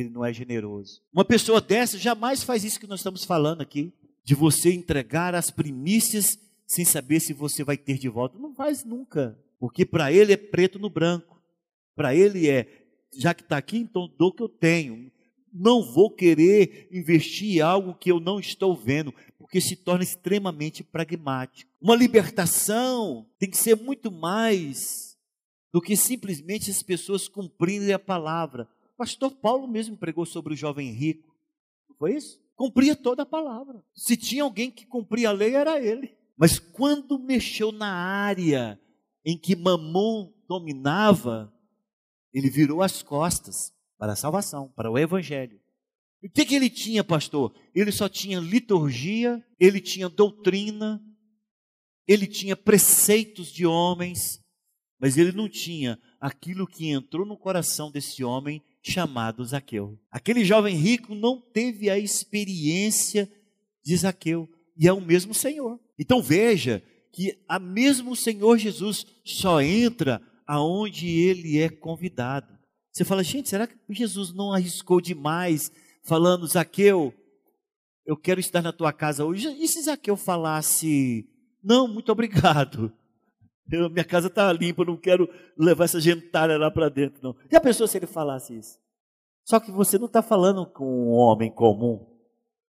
ele 0.00 0.10
não 0.10 0.24
é 0.24 0.32
generoso. 0.32 1.00
Uma 1.12 1.24
pessoa 1.24 1.60
dessa 1.60 1.98
jamais 1.98 2.42
faz 2.42 2.64
isso 2.64 2.80
que 2.80 2.86
nós 2.86 3.00
estamos 3.00 3.24
falando 3.24 3.60
aqui, 3.60 3.92
de 4.24 4.34
você 4.34 4.72
entregar 4.72 5.34
as 5.34 5.50
primícias 5.50 6.38
sem 6.66 6.84
saber 6.84 7.20
se 7.20 7.32
você 7.32 7.64
vai 7.64 7.76
ter 7.76 7.98
de 7.98 8.08
volta. 8.08 8.38
Não 8.38 8.54
faz 8.54 8.84
nunca, 8.84 9.38
porque 9.58 9.86
para 9.86 10.12
ele 10.12 10.32
é 10.32 10.36
preto 10.36 10.78
no 10.78 10.90
branco. 10.90 11.40
Para 11.96 12.14
ele 12.14 12.48
é, 12.48 12.66
já 13.16 13.32
que 13.32 13.42
está 13.42 13.56
aqui, 13.56 13.78
então 13.78 14.08
dou 14.18 14.28
o 14.28 14.32
que 14.32 14.42
eu 14.42 14.48
tenho. 14.48 15.10
Não 15.52 15.82
vou 15.82 16.10
querer 16.10 16.88
investir 16.92 17.56
em 17.56 17.60
algo 17.60 17.94
que 17.94 18.12
eu 18.12 18.20
não 18.20 18.38
estou 18.38 18.76
vendo, 18.76 19.14
porque 19.38 19.60
se 19.60 19.74
torna 19.74 20.04
extremamente 20.04 20.84
pragmático. 20.84 21.70
Uma 21.80 21.96
libertação 21.96 23.26
tem 23.38 23.48
que 23.48 23.56
ser 23.56 23.74
muito 23.74 24.12
mais 24.12 25.16
do 25.72 25.80
que 25.80 25.96
simplesmente 25.96 26.70
as 26.70 26.82
pessoas 26.82 27.28
cumprirem 27.28 27.92
a 27.92 27.98
palavra 27.98 28.68
pastor 28.98 29.30
Paulo 29.30 29.68
mesmo 29.68 29.96
pregou 29.96 30.26
sobre 30.26 30.52
o 30.52 30.56
jovem 30.56 30.90
rico. 30.90 31.32
Não 31.88 31.96
foi 31.96 32.16
isso? 32.16 32.42
Cumpria 32.56 32.96
toda 32.96 33.22
a 33.22 33.26
palavra. 33.26 33.84
Se 33.94 34.16
tinha 34.16 34.42
alguém 34.42 34.68
que 34.68 34.84
cumpria 34.84 35.28
a 35.28 35.32
lei, 35.32 35.54
era 35.54 35.80
ele. 35.80 36.16
Mas 36.36 36.58
quando 36.58 37.18
mexeu 37.18 37.70
na 37.70 37.92
área 37.92 38.78
em 39.24 39.38
que 39.38 39.54
Mamon 39.54 40.32
dominava, 40.48 41.52
ele 42.34 42.50
virou 42.50 42.82
as 42.82 43.00
costas 43.00 43.72
para 43.96 44.12
a 44.14 44.16
salvação, 44.16 44.72
para 44.74 44.90
o 44.90 44.98
evangelho. 44.98 45.60
E 46.20 46.26
o 46.26 46.30
que, 46.30 46.44
que 46.44 46.54
ele 46.56 46.68
tinha, 46.68 47.04
pastor? 47.04 47.54
Ele 47.72 47.92
só 47.92 48.08
tinha 48.08 48.40
liturgia, 48.40 49.44
ele 49.58 49.80
tinha 49.80 50.08
doutrina, 50.08 51.00
ele 52.06 52.26
tinha 52.26 52.56
preceitos 52.56 53.52
de 53.52 53.64
homens, 53.64 54.42
mas 54.98 55.16
ele 55.16 55.30
não 55.30 55.48
tinha 55.48 56.00
aquilo 56.20 56.66
que 56.66 56.88
entrou 56.88 57.24
no 57.24 57.36
coração 57.36 57.90
desse 57.90 58.24
homem 58.24 58.62
chamado 58.82 59.44
Zaqueu. 59.44 59.98
Aquele 60.10 60.44
jovem 60.44 60.76
rico 60.76 61.14
não 61.14 61.40
teve 61.40 61.90
a 61.90 61.98
experiência 61.98 63.30
de 63.84 63.96
Zaqueu, 63.96 64.48
e 64.76 64.86
é 64.86 64.92
o 64.92 65.00
mesmo 65.00 65.34
Senhor. 65.34 65.78
Então 65.98 66.22
veja 66.22 66.82
que 67.12 67.36
a 67.48 67.58
mesmo 67.58 68.14
Senhor 68.14 68.58
Jesus 68.58 69.04
só 69.24 69.60
entra 69.60 70.22
aonde 70.46 71.08
ele 71.08 71.58
é 71.58 71.68
convidado. 71.68 72.56
Você 72.92 73.04
fala, 73.04 73.22
gente, 73.22 73.48
será 73.48 73.66
que 73.66 73.76
Jesus 73.90 74.32
não 74.32 74.52
arriscou 74.52 75.00
demais 75.00 75.70
falando, 76.04 76.46
Zaqueu, 76.46 77.12
eu 78.06 78.16
quero 78.16 78.40
estar 78.40 78.62
na 78.62 78.72
tua 78.72 78.92
casa 78.92 79.24
hoje? 79.24 79.48
E 79.60 79.68
se 79.68 79.82
Zaqueu 79.82 80.16
falasse, 80.16 81.28
não, 81.62 81.86
muito 81.86 82.10
obrigado, 82.10 82.92
eu, 83.70 83.90
minha 83.90 84.04
casa 84.04 84.28
está 84.28 84.52
limpa, 84.52 84.82
eu 84.82 84.86
não 84.86 84.96
quero 84.96 85.28
levar 85.56 85.84
essa 85.84 86.00
gentalha 86.00 86.56
lá 86.56 86.70
para 86.70 86.88
dentro, 86.88 87.20
não. 87.22 87.36
E 87.50 87.56
a 87.56 87.60
pessoa 87.60 87.86
se 87.86 87.98
ele 87.98 88.06
falasse 88.06 88.56
isso? 88.56 88.78
Só 89.44 89.58
que 89.58 89.70
você 89.70 89.98
não 89.98 90.06
está 90.06 90.22
falando 90.22 90.66
com 90.66 90.84
um 90.84 91.12
homem 91.12 91.50
comum. 91.50 92.06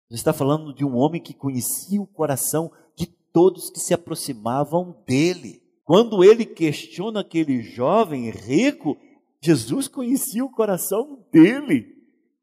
Você 0.08 0.16
está 0.16 0.32
falando 0.32 0.74
de 0.74 0.84
um 0.84 0.96
homem 0.96 1.20
que 1.20 1.34
conhecia 1.34 2.00
o 2.00 2.06
coração 2.06 2.70
de 2.96 3.06
todos 3.06 3.70
que 3.70 3.78
se 3.78 3.94
aproximavam 3.94 4.96
dele. 5.06 5.62
Quando 5.84 6.22
ele 6.22 6.44
questiona 6.44 7.20
aquele 7.20 7.62
jovem 7.62 8.30
rico, 8.30 8.96
Jesus 9.40 9.88
conhecia 9.88 10.44
o 10.44 10.50
coração 10.50 11.24
dele. 11.32 11.86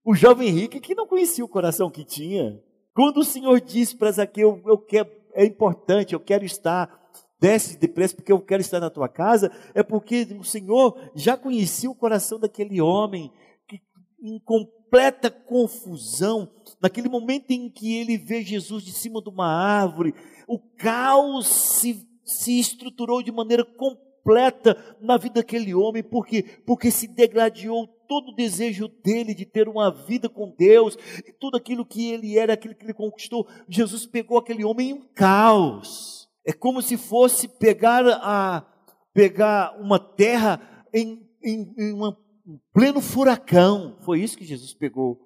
O 0.03 0.15
jovem 0.15 0.49
rico 0.49 0.79
que 0.79 0.95
não 0.95 1.07
conhecia 1.07 1.43
o 1.43 1.49
coração 1.49 1.89
que 1.89 2.03
tinha. 2.03 2.61
Quando 2.93 3.17
o 3.17 3.25
Senhor 3.25 3.61
diz 3.61 3.93
para 3.93 4.11
Zaqueu, 4.11 4.61
eu 4.65 4.77
quero, 4.77 5.09
é 5.33 5.45
importante, 5.45 6.13
eu 6.13 6.19
quero 6.19 6.43
estar 6.43 7.06
desce 7.39 7.77
depressa 7.77 8.15
porque 8.15 8.31
eu 8.31 8.41
quero 8.41 8.61
estar 8.61 8.79
na 8.79 8.89
tua 8.89 9.07
casa, 9.07 9.51
é 9.73 9.83
porque 9.83 10.27
o 10.39 10.43
Senhor 10.43 11.11
já 11.15 11.37
conhecia 11.37 11.89
o 11.89 11.95
coração 11.95 12.39
daquele 12.39 12.81
homem, 12.81 13.31
que 13.67 13.79
em 14.21 14.39
completa 14.39 15.29
confusão, 15.29 16.49
naquele 16.81 17.09
momento 17.09 17.51
em 17.51 17.69
que 17.69 17.95
ele 17.95 18.17
vê 18.17 18.43
Jesus 18.43 18.83
de 18.83 18.91
cima 18.91 19.21
de 19.21 19.29
uma 19.29 19.47
árvore, 19.47 20.15
o 20.47 20.59
caos 20.59 21.47
se, 21.47 22.07
se 22.25 22.59
estruturou 22.59 23.21
de 23.21 23.31
maneira 23.31 23.63
completa 23.63 24.97
na 24.99 25.17
vida 25.17 25.35
daquele 25.35 25.73
homem, 25.73 26.03
porque, 26.03 26.43
porque 26.65 26.89
se 26.89 27.07
degladiou 27.07 27.87
todo 28.07 28.29
o 28.29 28.35
desejo 28.35 28.87
dele 28.87 29.35
de 29.35 29.45
ter 29.45 29.67
uma 29.67 29.91
vida 29.91 30.27
com 30.27 30.49
Deus, 30.57 30.97
e 31.27 31.31
tudo 31.33 31.57
aquilo 31.57 31.85
que 31.85 32.09
ele 32.09 32.37
era, 32.37 32.53
aquilo 32.53 32.73
que 32.73 32.85
ele 32.85 32.93
conquistou, 32.93 33.47
Jesus 33.69 34.05
pegou 34.07 34.37
aquele 34.37 34.63
homem 34.63 34.89
em 34.89 34.93
um 34.93 35.01
caos 35.13 36.26
é 36.47 36.53
como 36.53 36.81
se 36.81 36.95
fosse 36.95 37.45
pegar, 37.45 38.07
a, 38.07 38.65
pegar 39.13 39.77
uma 39.81 39.99
terra 39.99 40.61
em, 40.93 41.29
em, 41.43 41.73
em 41.77 41.91
uma, 41.91 42.17
um 42.47 42.57
pleno 42.71 43.01
furacão. 43.01 43.97
Foi 44.05 44.21
isso 44.21 44.37
que 44.37 44.45
Jesus 44.45 44.73
pegou 44.73 45.19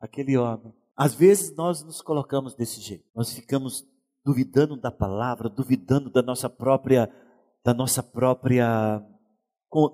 aquele 0.00 0.36
homem. 0.36 0.72
Às 0.96 1.12
vezes 1.12 1.52
nós 1.56 1.82
nos 1.82 2.00
colocamos 2.00 2.54
desse 2.54 2.80
jeito. 2.80 3.04
Nós 3.12 3.32
ficamos 3.32 3.84
duvidando 4.24 4.76
da 4.76 4.92
palavra, 4.92 5.48
duvidando 5.48 6.08
da 6.08 6.22
nossa 6.22 6.48
própria, 6.48 7.10
da 7.64 7.74
nossa 7.74 8.00
própria, 8.00 9.04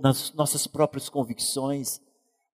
das 0.02 0.34
nossas 0.34 0.66
próprias 0.66 1.08
convicções. 1.08 2.02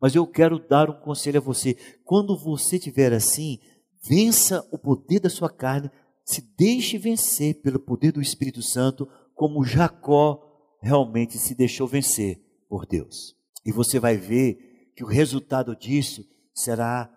Mas 0.01 0.15
eu 0.15 0.25
quero 0.29 0.61
dar 0.61 0.89
um 0.89 1.01
conselho 1.01 1.39
a 1.39 1.43
você. 1.43 1.75
Quando 2.05 2.39
você 2.39 2.77
estiver 2.77 3.13
assim, 3.13 3.59
vença 4.01 4.65
o 4.71 4.79
poder 4.79 5.19
da 5.19 5.29
sua 5.29 5.51
carne 5.51 5.91
se 6.33 6.41
deixe 6.57 6.97
vencer 6.97 7.61
pelo 7.61 7.79
poder 7.79 8.13
do 8.13 8.21
Espírito 8.21 8.63
Santo, 8.63 9.09
como 9.35 9.65
Jacó 9.65 10.41
realmente 10.81 11.39
se 11.39 11.55
deixou 11.55 11.87
vencer 11.87 12.41
por 12.69 12.87
Deus. 12.87 13.37
E 13.65 13.71
você 13.71 14.01
vai 14.01 14.17
ver 14.17 14.93
que 14.97 15.05
o 15.05 15.07
resultado 15.07 15.77
disso 15.77 16.25
será 16.55 17.11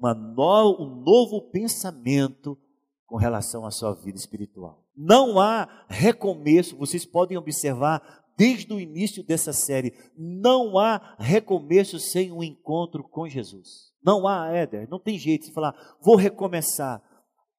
no, 0.00 0.76
um 0.80 1.02
novo 1.02 1.50
pensamento 1.50 2.58
com 3.06 3.16
relação 3.16 3.64
à 3.64 3.70
sua 3.70 3.94
vida 3.94 4.18
espiritual. 4.18 4.84
Não 4.96 5.38
há 5.38 5.84
recomeço, 5.88 6.76
vocês 6.76 7.04
podem 7.04 7.36
observar 7.36 8.24
desde 8.36 8.72
o 8.72 8.80
início 8.80 9.22
dessa 9.22 9.52
série, 9.52 9.94
não 10.16 10.78
há 10.78 11.16
recomeço 11.18 11.98
sem 11.98 12.32
um 12.32 12.42
encontro 12.42 13.02
com 13.02 13.28
Jesus. 13.28 13.92
Não 14.04 14.26
há, 14.26 14.48
Éder, 14.50 14.88
não 14.90 14.98
tem 14.98 15.18
jeito 15.18 15.46
de 15.46 15.52
falar, 15.52 15.74
vou 16.02 16.16
recomeçar 16.16 17.02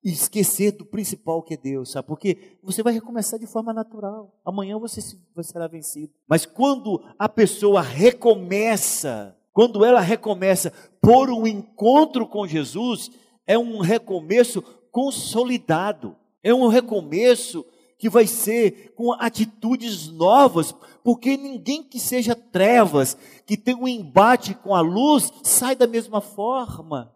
e 0.03 0.11
esquecer 0.11 0.71
do 0.71 0.85
principal 0.85 1.41
que 1.41 1.55
é 1.55 1.57
Deus, 1.57 1.91
sabe? 1.91 2.07
Porque 2.07 2.57
você 2.63 2.81
vai 2.83 2.93
recomeçar 2.93 3.39
de 3.39 3.47
forma 3.47 3.73
natural. 3.73 4.33
Amanhã 4.45 4.77
você 4.77 5.01
será 5.41 5.67
vencido. 5.67 6.13
Mas 6.27 6.45
quando 6.45 7.03
a 7.17 7.27
pessoa 7.27 7.81
recomeça, 7.81 9.35
quando 9.51 9.83
ela 9.83 9.99
recomeça 9.99 10.71
por 11.01 11.29
um 11.29 11.47
encontro 11.47 12.27
com 12.27 12.47
Jesus, 12.47 13.11
é 13.45 13.57
um 13.57 13.79
recomeço 13.79 14.61
consolidado. 14.91 16.15
É 16.43 16.53
um 16.53 16.67
recomeço 16.67 17.65
que 17.97 18.09
vai 18.09 18.27
ser 18.27 18.93
com 18.95 19.11
atitudes 19.13 20.07
novas, 20.07 20.73
porque 21.03 21.35
ninguém 21.35 21.81
que 21.81 21.99
seja 21.99 22.35
trevas, 22.35 23.17
que 23.45 23.57
tem 23.57 23.75
um 23.75 23.87
embate 23.87 24.53
com 24.53 24.75
a 24.75 24.81
luz, 24.81 25.31
sai 25.43 25.75
da 25.75 25.87
mesma 25.87 26.21
forma. 26.21 27.11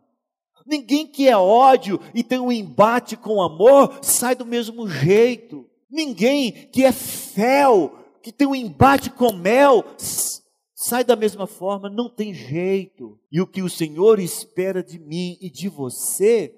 Ninguém 0.65 1.07
que 1.07 1.27
é 1.27 1.37
ódio 1.37 1.99
e 2.13 2.23
tem 2.23 2.39
um 2.39 2.51
embate 2.51 3.15
com 3.15 3.41
amor, 3.41 3.99
sai 4.01 4.35
do 4.35 4.45
mesmo 4.45 4.87
jeito. 4.87 5.67
Ninguém 5.89 6.51
que 6.51 6.83
é 6.83 6.91
fel, 6.91 7.97
que 8.21 8.31
tem 8.31 8.47
um 8.47 8.55
embate 8.55 9.09
com 9.09 9.33
mel, 9.33 9.83
sai 10.73 11.03
da 11.03 11.15
mesma 11.15 11.45
forma, 11.45 11.89
não 11.89 12.09
tem 12.09 12.33
jeito. 12.33 13.19
E 13.31 13.41
o 13.41 13.47
que 13.47 13.61
o 13.61 13.69
Senhor 13.69 14.19
espera 14.19 14.83
de 14.83 14.99
mim 14.99 15.37
e 15.41 15.49
de 15.49 15.67
você 15.67 16.55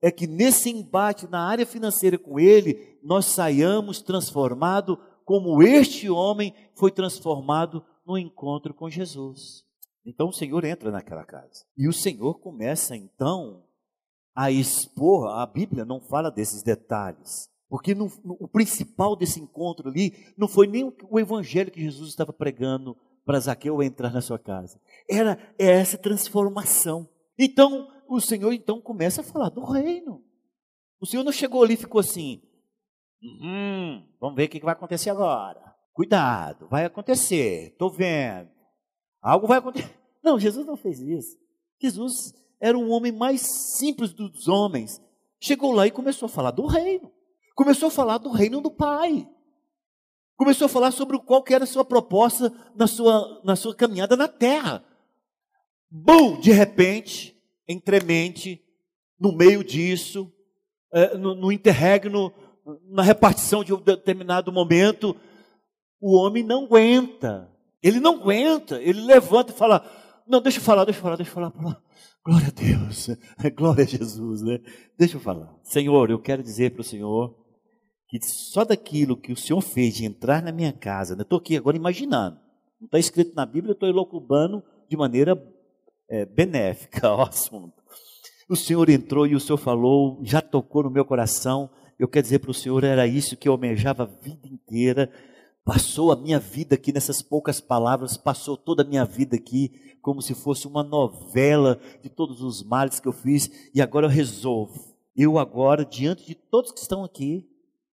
é 0.00 0.10
que 0.10 0.26
nesse 0.26 0.70
embate 0.70 1.28
na 1.28 1.46
área 1.46 1.66
financeira 1.66 2.16
com 2.16 2.38
Ele, 2.38 2.98
nós 3.02 3.26
saiamos 3.26 4.00
transformado 4.00 4.98
como 5.24 5.62
este 5.62 6.08
homem 6.08 6.54
foi 6.74 6.90
transformado 6.90 7.84
no 8.06 8.16
encontro 8.16 8.72
com 8.72 8.88
Jesus. 8.88 9.67
Então 10.08 10.28
o 10.28 10.32
Senhor 10.32 10.64
entra 10.64 10.90
naquela 10.90 11.22
casa. 11.22 11.66
E 11.76 11.86
o 11.86 11.92
Senhor 11.92 12.40
começa 12.40 12.96
então 12.96 13.62
a 14.34 14.50
expor, 14.50 15.28
a 15.28 15.44
Bíblia 15.44 15.84
não 15.84 16.00
fala 16.00 16.30
desses 16.30 16.62
detalhes. 16.62 17.50
Porque 17.68 17.94
no, 17.94 18.10
no, 18.24 18.38
o 18.40 18.48
principal 18.48 19.14
desse 19.14 19.38
encontro 19.38 19.90
ali 19.90 20.32
não 20.38 20.48
foi 20.48 20.66
nem 20.66 20.84
o, 20.84 20.96
o 21.10 21.20
evangelho 21.20 21.70
que 21.70 21.82
Jesus 21.82 22.08
estava 22.08 22.32
pregando 22.32 22.96
para 23.22 23.38
Zaqueu 23.38 23.82
entrar 23.82 24.10
na 24.10 24.22
sua 24.22 24.38
casa. 24.38 24.80
Era 25.10 25.38
é 25.58 25.72
essa 25.72 25.98
transformação. 25.98 27.06
Então, 27.38 27.86
o 28.08 28.18
Senhor 28.18 28.54
então 28.54 28.80
começa 28.80 29.20
a 29.20 29.24
falar 29.24 29.50
do 29.50 29.62
reino. 29.62 30.24
O 30.98 31.04
Senhor 31.04 31.22
não 31.22 31.32
chegou 31.32 31.62
ali 31.62 31.74
e 31.74 31.76
ficou 31.76 32.00
assim, 32.00 32.40
hum, 33.22 34.02
vamos 34.18 34.36
ver 34.36 34.44
o 34.44 34.48
que 34.48 34.64
vai 34.64 34.72
acontecer 34.72 35.10
agora. 35.10 35.60
Cuidado, 35.92 36.66
vai 36.68 36.86
acontecer, 36.86 37.72
estou 37.72 37.90
vendo. 37.90 38.48
Algo 39.20 39.46
vai 39.46 39.58
acontecer. 39.58 39.97
Não, 40.28 40.38
Jesus 40.38 40.66
não 40.66 40.76
fez 40.76 41.00
isso. 41.00 41.38
Jesus 41.80 42.34
era 42.60 42.76
um 42.76 42.90
homem 42.90 43.10
mais 43.10 43.40
simples 43.78 44.12
dos 44.12 44.46
homens. 44.46 45.00
Chegou 45.40 45.72
lá 45.72 45.86
e 45.86 45.90
começou 45.90 46.26
a 46.26 46.28
falar 46.28 46.50
do 46.50 46.66
reino. 46.66 47.10
Começou 47.54 47.88
a 47.88 47.90
falar 47.90 48.18
do 48.18 48.28
reino 48.28 48.60
do 48.60 48.70
Pai. 48.70 49.26
Começou 50.36 50.66
a 50.66 50.68
falar 50.68 50.90
sobre 50.90 51.18
qual 51.20 51.42
era 51.48 51.64
a 51.64 51.66
sua 51.66 51.82
proposta 51.82 52.52
na 52.76 52.86
sua, 52.86 53.40
na 53.42 53.56
sua 53.56 53.74
caminhada 53.74 54.18
na 54.18 54.28
terra. 54.28 54.84
Bum, 55.90 56.38
de 56.38 56.52
repente, 56.52 57.34
entremente, 57.66 58.62
no 59.18 59.34
meio 59.34 59.64
disso, 59.64 60.30
é, 60.92 61.16
no, 61.16 61.34
no 61.34 61.50
interregno, 61.50 62.34
na 62.90 63.02
repartição 63.02 63.64
de 63.64 63.72
um 63.72 63.80
determinado 63.80 64.52
momento, 64.52 65.16
o 65.98 66.14
homem 66.14 66.44
não 66.44 66.66
aguenta. 66.66 67.50
Ele 67.82 67.98
não 67.98 68.16
aguenta, 68.16 68.78
ele 68.82 69.00
levanta 69.00 69.52
e 69.52 69.56
fala: 69.56 69.90
Não, 70.28 70.42
deixa 70.42 70.58
eu 70.58 70.62
falar, 70.62 70.84
deixa 70.84 70.98
eu 70.98 71.02
falar, 71.02 71.16
deixa 71.16 71.30
eu 71.30 71.34
falar. 71.34 71.82
Glória 72.22 72.48
a 72.48 72.50
Deus, 72.50 73.08
glória 73.56 73.84
a 73.84 73.86
Jesus, 73.86 74.42
né? 74.42 74.58
Deixa 74.98 75.16
eu 75.16 75.20
falar. 75.20 75.54
Senhor, 75.62 76.10
eu 76.10 76.18
quero 76.18 76.42
dizer 76.42 76.72
para 76.72 76.82
o 76.82 76.84
Senhor 76.84 77.34
que 78.08 78.18
só 78.22 78.62
daquilo 78.64 79.16
que 79.16 79.32
o 79.32 79.36
Senhor 79.36 79.60
fez 79.62 79.94
de 79.94 80.04
entrar 80.04 80.42
na 80.42 80.52
minha 80.52 80.72
casa, 80.72 81.16
né? 81.16 81.22
estou 81.22 81.38
aqui 81.38 81.56
agora 81.56 81.76
imaginando, 81.76 82.38
não 82.78 82.86
está 82.86 82.98
escrito 82.98 83.34
na 83.34 83.46
Bíblia, 83.46 83.70
eu 83.70 83.74
estou 83.74 83.88
elocubando 83.88 84.62
de 84.88 84.96
maneira 84.96 85.42
é, 86.10 86.26
benéfica 86.26 87.08
ao 87.08 87.22
assunto. 87.22 87.82
O 88.50 88.56
Senhor 88.56 88.88
entrou 88.90 89.26
e 89.26 89.34
o 89.34 89.40
Senhor 89.40 89.58
falou, 89.58 90.20
já 90.22 90.40
tocou 90.42 90.82
no 90.82 90.90
meu 90.90 91.04
coração. 91.04 91.70
Eu 91.98 92.08
quero 92.08 92.22
dizer 92.22 92.38
para 92.38 92.50
o 92.50 92.54
Senhor, 92.54 92.84
era 92.84 93.06
isso 93.06 93.36
que 93.36 93.48
eu 93.48 93.52
almejava 93.52 94.04
a 94.04 94.06
vida 94.06 94.46
inteira 94.46 95.10
Passou 95.68 96.10
a 96.10 96.16
minha 96.16 96.40
vida 96.40 96.76
aqui 96.76 96.94
nessas 96.94 97.20
poucas 97.20 97.60
palavras, 97.60 98.16
passou 98.16 98.56
toda 98.56 98.82
a 98.82 98.86
minha 98.86 99.04
vida 99.04 99.36
aqui 99.36 99.70
como 100.00 100.22
se 100.22 100.32
fosse 100.32 100.66
uma 100.66 100.82
novela 100.82 101.78
de 102.02 102.08
todos 102.08 102.40
os 102.40 102.62
males 102.62 102.98
que 102.98 103.06
eu 103.06 103.12
fiz 103.12 103.50
e 103.74 103.82
agora 103.82 104.06
eu 104.06 104.10
resolvo. 104.10 104.96
Eu 105.14 105.38
agora, 105.38 105.84
diante 105.84 106.24
de 106.24 106.34
todos 106.34 106.72
que 106.72 106.80
estão 106.80 107.04
aqui, 107.04 107.46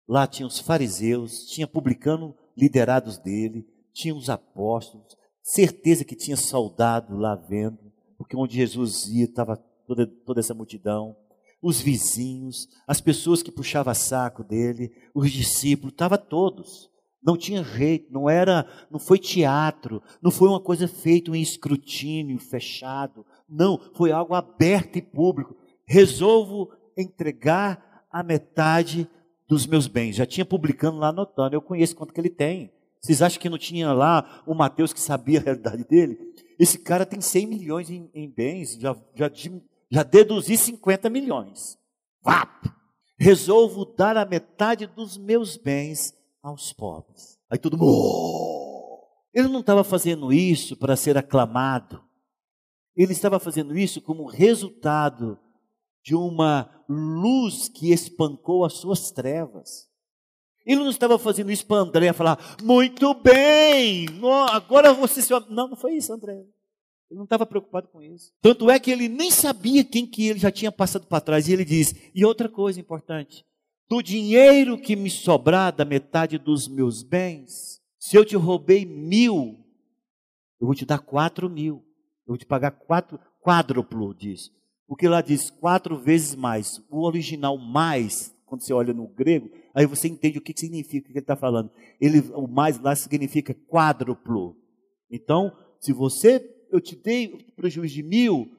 lá 0.08 0.26
tinha 0.26 0.48
os 0.48 0.58
fariseus, 0.58 1.48
tinha 1.48 1.68
publicano 1.68 2.34
liderados 2.58 3.18
dele, 3.18 3.68
tinha 3.92 4.16
os 4.16 4.30
apóstolos, 4.30 5.18
certeza 5.44 6.06
que 6.06 6.16
tinha 6.16 6.38
soldado 6.38 7.18
lá 7.18 7.36
vendo, 7.36 7.92
porque 8.18 8.38
onde 8.38 8.56
Jesus 8.56 9.06
ia 9.08 9.26
estava 9.26 9.58
toda, 9.86 10.08
toda 10.08 10.40
essa 10.40 10.54
multidão, 10.54 11.14
os 11.62 11.82
vizinhos, 11.82 12.70
as 12.88 13.02
pessoas 13.02 13.44
que 13.44 13.52
puxavam 13.52 13.94
saco 13.94 14.46
dele, 14.46 14.94
os 15.14 15.30
discípulos, 15.30 15.92
estava 15.92 16.18
todos. 16.18 16.94
Não 17.26 17.36
tinha 17.36 17.64
jeito, 17.64 18.14
não 18.14 18.30
era, 18.30 18.68
não 18.92 19.00
foi 19.00 19.18
teatro, 19.18 20.04
não 20.22 20.30
foi 20.30 20.48
uma 20.48 20.60
coisa 20.60 20.88
feita 20.88 21.32
em 21.32 21.42
escrutínio 21.42 22.38
fechado. 22.38 23.26
Não, 23.50 23.80
foi 23.96 24.12
algo 24.12 24.36
aberto 24.36 24.98
e 24.98 25.02
público. 25.02 25.56
Resolvo 25.88 26.72
entregar 26.96 28.06
a 28.12 28.22
metade 28.22 29.10
dos 29.48 29.66
meus 29.66 29.88
bens. 29.88 30.16
Já 30.16 30.26
tinha 30.26 30.46
publicando 30.46 30.98
lá 31.00 31.10
anotando. 31.10 31.56
Eu 31.56 31.62
conheço 31.62 31.96
quanto 31.96 32.14
que 32.14 32.20
ele 32.20 32.30
tem. 32.30 32.72
Vocês 33.02 33.22
acham 33.22 33.40
que 33.40 33.50
não 33.50 33.58
tinha 33.58 33.92
lá 33.92 34.44
o 34.46 34.54
Mateus 34.54 34.94
que 34.94 35.00
sabia 35.00 35.40
a 35.40 35.44
realidade 35.44 35.84
dele? 35.84 36.18
Esse 36.60 36.80
cara 36.80 37.06
tem 37.06 37.22
100 37.22 37.48
milhões 37.48 37.90
em, 37.90 38.10
em 38.14 38.30
bens, 38.30 38.78
já, 38.80 38.96
já, 39.14 39.32
já 39.92 40.04
deduzi 40.04 40.58
50 40.58 41.10
milhões. 41.10 41.78
Vap! 42.24 42.72
Resolvo 43.18 43.86
dar 43.86 44.18
a 44.18 44.26
metade 44.26 44.88
dos 44.88 45.18
meus 45.18 45.56
bens 45.58 46.14
aos 46.45 46.71
pobres. 46.71 47.39
Aí 47.49 47.58
todo 47.58 47.77
mundo. 47.77 47.91
Oh! 47.91 48.86
Ele 49.34 49.47
não 49.47 49.60
estava 49.60 49.84
fazendo 49.84 50.31
isso 50.31 50.77
para 50.77 50.95
ser 50.95 51.17
aclamado. 51.17 52.01
Ele 52.95 53.12
estava 53.12 53.39
fazendo 53.39 53.77
isso 53.77 54.01
como 54.01 54.25
resultado 54.25 55.38
de 56.03 56.15
uma 56.15 56.69
luz 56.88 57.67
que 57.67 57.91
espancou 57.91 58.63
as 58.63 58.73
suas 58.73 59.12
trevas. 59.12 59.89
Ele 60.65 60.81
não 60.81 60.89
estava 60.89 61.19
fazendo 61.19 61.51
isso 61.51 61.65
para 61.65 61.77
André 61.77 62.13
falar, 62.13 62.39
muito 62.63 63.13
bem, 63.13 64.08
agora 64.49 64.93
você 64.93 65.21
se. 65.21 65.31
Não, 65.49 65.69
não 65.69 65.75
foi 65.75 65.95
isso, 65.95 66.13
André. 66.13 66.34
Ele 66.34 67.17
não 67.17 67.25
estava 67.25 67.45
preocupado 67.45 67.88
com 67.89 68.01
isso. 68.01 68.31
Tanto 68.41 68.69
é 68.69 68.79
que 68.79 68.89
ele 68.89 69.08
nem 69.08 69.29
sabia 69.29 69.84
quem 69.84 70.08
que 70.08 70.27
ele 70.27 70.39
já 70.39 70.51
tinha 70.51 70.71
passado 70.71 71.05
para 71.05 71.21
trás. 71.21 71.47
E 71.47 71.53
ele 71.53 71.65
diz: 71.65 71.93
e 72.15 72.25
outra 72.25 72.49
coisa 72.49 72.79
importante, 72.79 73.45
do 73.88 74.02
dinheiro 74.02 74.78
que 74.78 74.95
me 74.95 75.10
sobrar 75.10 75.74
da 75.74 75.86
metade 75.86 76.38
dos 76.38 76.67
meus 76.67 77.04
bens, 77.04 77.82
se 78.00 78.17
eu 78.17 78.26
te 78.26 78.36
roubei 78.36 78.86
mil, 78.86 79.58
eu 80.60 80.67
vou 80.67 80.76
te 80.76 80.86
dar 80.86 81.00
quatro 81.00 81.50
mil. 81.50 81.84
Eu 82.26 82.30
vou 82.34 82.38
te 82.38 82.45
pagar 82.45 82.71
quatro, 82.71 83.19
quádruplo 83.41 84.13
disso. 84.13 84.52
Porque 84.88 85.08
lá 85.08 85.21
diz 85.21 85.50
quatro 85.50 85.98
vezes 86.00 86.36
mais. 86.36 86.82
O 86.89 87.06
original 87.06 87.58
mais, 87.58 88.36
quando 88.45 88.63
você 88.63 88.74
olha 88.74 88.93
no 88.93 89.08
grego, 89.08 89.52
aí 89.74 89.86
você 89.86 90.08
entende 90.08 90.39
o 90.39 90.41
que 90.41 90.54
significa 90.56 91.08
o 91.08 91.12
que 91.12 91.17
ele 91.17 91.24
está 91.24 91.36
falando. 91.36 91.71
Ele, 92.02 92.19
o 92.34 92.48
mais 92.48 92.80
lá 92.80 92.95
significa 92.95 93.54
quádruplo. 93.54 94.56
Então, 95.10 95.56
se 95.80 95.93
você, 95.93 96.43
eu 96.71 96.82
te 96.82 96.95
dei 96.95 97.28
prejuízo 97.56 97.93
de 97.93 98.04
mil, 98.04 98.52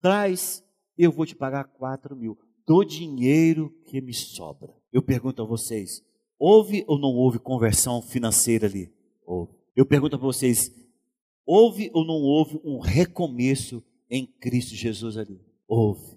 traz, 0.00 0.62
eu 0.98 1.10
vou 1.10 1.24
te 1.24 1.34
pagar 1.34 1.64
quatro 1.64 2.14
mil 2.14 2.38
do 2.70 2.84
dinheiro 2.84 3.74
que 3.84 4.00
me 4.00 4.14
sobra. 4.14 4.72
Eu 4.92 5.02
pergunto 5.02 5.42
a 5.42 5.44
vocês: 5.44 6.04
houve 6.38 6.84
ou 6.86 7.00
não 7.00 7.08
houve 7.08 7.40
conversão 7.40 8.00
financeira 8.00 8.68
ali? 8.68 8.88
Houve. 9.26 9.52
Eu 9.74 9.84
pergunto 9.84 10.14
a 10.14 10.18
vocês: 10.20 10.70
houve 11.44 11.90
ou 11.92 12.04
não 12.04 12.14
houve 12.14 12.60
um 12.62 12.78
recomeço 12.78 13.82
em 14.08 14.24
Cristo 14.24 14.76
Jesus 14.76 15.16
ali? 15.16 15.40
Houve. 15.66 16.16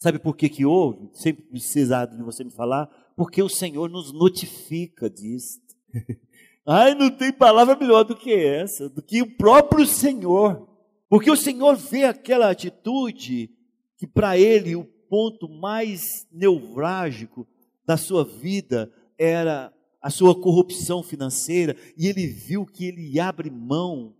Sabe 0.00 0.18
por 0.18 0.34
que, 0.34 0.48
que 0.48 0.66
houve? 0.66 1.10
Sempre 1.12 1.44
precisado 1.44 2.16
de 2.16 2.24
você 2.24 2.42
me 2.42 2.50
falar? 2.50 2.88
Porque 3.16 3.40
o 3.40 3.48
Senhor 3.48 3.88
nos 3.88 4.12
notifica 4.12 5.08
disso. 5.08 5.60
Ai, 6.66 6.96
não 6.96 7.08
tem 7.08 7.32
palavra 7.32 7.76
melhor 7.76 8.02
do 8.02 8.16
que 8.16 8.32
essa, 8.32 8.88
do 8.88 9.00
que 9.00 9.22
o 9.22 9.36
próprio 9.36 9.86
Senhor. 9.86 10.68
Porque 11.08 11.30
o 11.30 11.36
Senhor 11.36 11.76
vê 11.76 12.02
aquela 12.02 12.50
atitude 12.50 13.48
que 13.96 14.08
para 14.08 14.36
ele 14.36 14.74
o 14.74 14.97
ponto 15.08 15.48
mais 15.48 16.26
neurálgico 16.30 17.46
da 17.86 17.96
sua 17.96 18.24
vida 18.24 18.92
era 19.18 19.72
a 20.00 20.10
sua 20.10 20.40
corrupção 20.40 21.02
financeira, 21.02 21.76
e 21.96 22.06
ele 22.06 22.26
viu 22.26 22.64
que 22.64 22.84
ele 22.84 23.18
abre 23.18 23.50
mão 23.50 24.14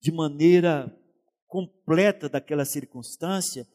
de 0.00 0.10
maneira 0.10 0.94
completa 1.46 2.28
daquela 2.28 2.64
circunstância, 2.64 3.66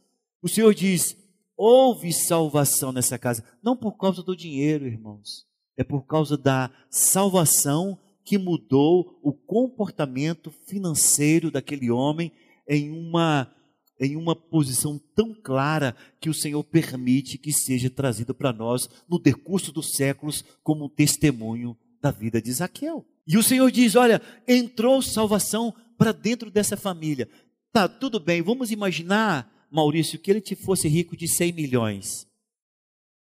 o 0.41 0.49
Senhor 0.49 0.73
diz: 0.73 1.15
houve 1.57 2.11
salvação 2.11 2.91
nessa 2.91 3.17
casa, 3.17 3.43
não 3.63 3.75
por 3.75 3.97
causa 3.97 4.21
do 4.21 4.35
dinheiro, 4.35 4.85
irmãos, 4.85 5.45
é 5.77 5.83
por 5.83 6.05
causa 6.05 6.37
da 6.37 6.71
salvação 6.89 7.99
que 8.23 8.37
mudou 8.37 9.19
o 9.21 9.31
comportamento 9.31 10.49
financeiro 10.49 11.51
daquele 11.51 11.91
homem 11.91 12.31
em 12.67 12.89
uma 12.89 13.54
em 13.99 14.15
uma 14.15 14.35
posição 14.35 14.99
tão 15.15 15.33
clara 15.33 15.95
que 16.19 16.29
o 16.29 16.33
Senhor 16.33 16.63
permite 16.63 17.37
que 17.37 17.51
seja 17.51 17.89
trazido 17.89 18.33
para 18.33 18.51
nós 18.51 18.89
no 19.07 19.19
decurso 19.19 19.71
dos 19.71 19.93
séculos 19.93 20.43
como 20.63 20.85
um 20.85 20.89
testemunho 20.89 21.77
da 22.01 22.11
vida 22.11 22.41
de 22.41 22.51
Zaqueu. 22.51 23.05
E 23.27 23.37
o 23.37 23.43
Senhor 23.43 23.71
diz: 23.71 23.95
Olha, 23.95 24.21
entrou 24.47 25.01
salvação 25.01 25.73
para 25.97 26.11
dentro 26.11 26.51
dessa 26.51 26.75
família. 26.75 27.29
Tá, 27.71 27.87
tudo 27.87 28.19
bem, 28.19 28.41
vamos 28.41 28.71
imaginar, 28.71 29.67
Maurício, 29.71 30.19
que 30.19 30.29
ele 30.29 30.41
te 30.41 30.55
fosse 30.55 30.87
rico 30.87 31.15
de 31.15 31.27
100 31.27 31.53
milhões. 31.53 32.27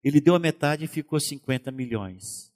Ele 0.03 0.19
deu 0.19 0.35
a 0.35 0.39
metade 0.39 0.85
e 0.85 0.87
ficou 0.87 1.19
50 1.19 1.71
milhões. 1.71 2.51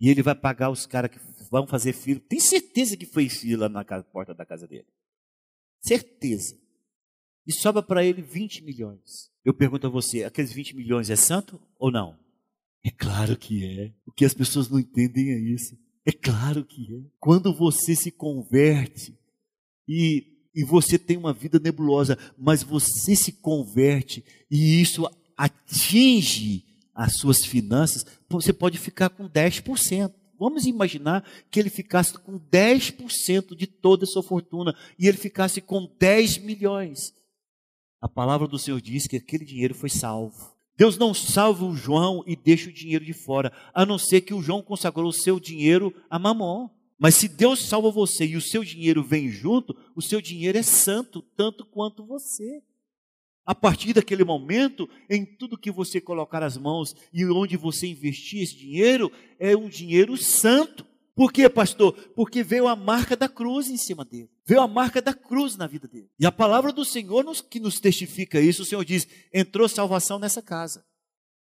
E 0.00 0.08
ele 0.08 0.22
vai 0.22 0.34
pagar 0.34 0.70
os 0.70 0.86
caras 0.86 1.10
que 1.10 1.18
vão 1.50 1.66
fazer 1.66 1.92
fila. 1.92 2.20
Tem 2.28 2.40
certeza 2.40 2.96
que 2.96 3.06
foi 3.06 3.28
fila 3.28 3.68
na 3.68 3.84
porta 4.02 4.34
da 4.34 4.44
casa 4.46 4.66
dele. 4.66 4.86
Certeza 5.80 6.63
e 7.46 7.52
sobra 7.52 7.82
para 7.82 8.04
ele 8.04 8.22
20 8.22 8.62
milhões. 8.64 9.30
Eu 9.44 9.52
pergunto 9.52 9.86
a 9.86 9.90
você, 9.90 10.24
aqueles 10.24 10.52
20 10.52 10.74
milhões 10.76 11.10
é 11.10 11.16
santo 11.16 11.60
ou 11.78 11.90
não? 11.90 12.16
É 12.82 12.90
claro 12.90 13.36
que 13.36 13.64
é. 13.64 13.92
O 14.06 14.12
que 14.12 14.24
as 14.24 14.34
pessoas 14.34 14.68
não 14.68 14.78
entendem 14.78 15.30
é 15.30 15.38
isso. 15.38 15.76
É 16.04 16.12
claro 16.12 16.64
que 16.64 16.94
é. 16.94 17.00
Quando 17.18 17.54
você 17.54 17.94
se 17.94 18.10
converte 18.10 19.16
e, 19.88 20.24
e 20.54 20.64
você 20.64 20.98
tem 20.98 21.16
uma 21.16 21.32
vida 21.32 21.58
nebulosa, 21.58 22.18
mas 22.38 22.62
você 22.62 23.14
se 23.14 23.32
converte 23.32 24.24
e 24.50 24.80
isso 24.80 25.08
atinge 25.36 26.64
as 26.94 27.16
suas 27.16 27.44
finanças, 27.44 28.04
você 28.28 28.52
pode 28.52 28.78
ficar 28.78 29.10
com 29.10 29.28
10%. 29.28 30.12
Vamos 30.38 30.66
imaginar 30.66 31.24
que 31.50 31.58
ele 31.58 31.70
ficasse 31.70 32.14
com 32.18 32.38
10% 32.38 33.56
de 33.56 33.66
toda 33.66 34.04
a 34.04 34.06
sua 34.06 34.22
fortuna 34.22 34.74
e 34.98 35.08
ele 35.08 35.16
ficasse 35.16 35.60
com 35.60 35.90
10 35.98 36.38
milhões 36.38 37.14
a 38.04 38.08
palavra 38.08 38.46
do 38.46 38.58
Senhor 38.58 38.82
diz 38.82 39.06
que 39.06 39.16
aquele 39.16 39.46
dinheiro 39.46 39.74
foi 39.74 39.88
salvo. 39.88 40.54
Deus 40.76 40.98
não 40.98 41.14
salva 41.14 41.64
o 41.64 41.74
João 41.74 42.22
e 42.26 42.36
deixa 42.36 42.68
o 42.68 42.72
dinheiro 42.72 43.02
de 43.02 43.14
fora, 43.14 43.50
a 43.72 43.86
não 43.86 43.96
ser 43.96 44.20
que 44.20 44.34
o 44.34 44.42
João 44.42 44.60
consagrou 44.60 45.08
o 45.08 45.12
seu 45.12 45.40
dinheiro 45.40 45.90
a 46.10 46.18
Mamon. 46.18 46.68
Mas 46.98 47.14
se 47.14 47.28
Deus 47.28 47.64
salva 47.64 47.90
você 47.90 48.26
e 48.26 48.36
o 48.36 48.42
seu 48.42 48.62
dinheiro 48.62 49.02
vem 49.02 49.30
junto, 49.30 49.74
o 49.96 50.02
seu 50.02 50.20
dinheiro 50.20 50.58
é 50.58 50.62
santo 50.62 51.22
tanto 51.34 51.64
quanto 51.64 52.04
você. 52.04 52.62
A 53.42 53.54
partir 53.54 53.94
daquele 53.94 54.22
momento, 54.22 54.86
em 55.08 55.24
tudo 55.24 55.56
que 55.56 55.70
você 55.70 55.98
colocar 55.98 56.42
as 56.42 56.58
mãos 56.58 56.94
e 57.10 57.24
onde 57.24 57.56
você 57.56 57.86
investir 57.86 58.42
esse 58.42 58.54
dinheiro, 58.54 59.10
é 59.38 59.56
um 59.56 59.66
dinheiro 59.66 60.14
santo. 60.18 60.84
Por 61.14 61.32
quê, 61.32 61.48
pastor? 61.48 61.92
Porque 62.16 62.42
veio 62.42 62.66
a 62.66 62.74
marca 62.74 63.16
da 63.16 63.28
cruz 63.28 63.68
em 63.68 63.76
cima 63.76 64.04
dele. 64.04 64.28
Veio 64.44 64.60
a 64.60 64.66
marca 64.66 65.00
da 65.00 65.14
cruz 65.14 65.56
na 65.56 65.66
vida 65.66 65.86
dele. 65.86 66.10
E 66.18 66.26
a 66.26 66.32
palavra 66.32 66.72
do 66.72 66.84
Senhor 66.84 67.24
nos, 67.24 67.40
que 67.40 67.60
nos 67.60 67.78
testifica 67.78 68.40
isso, 68.40 68.62
o 68.62 68.64
Senhor 68.64 68.84
diz: 68.84 69.06
entrou 69.32 69.68
salvação 69.68 70.18
nessa 70.18 70.42
casa. 70.42 70.84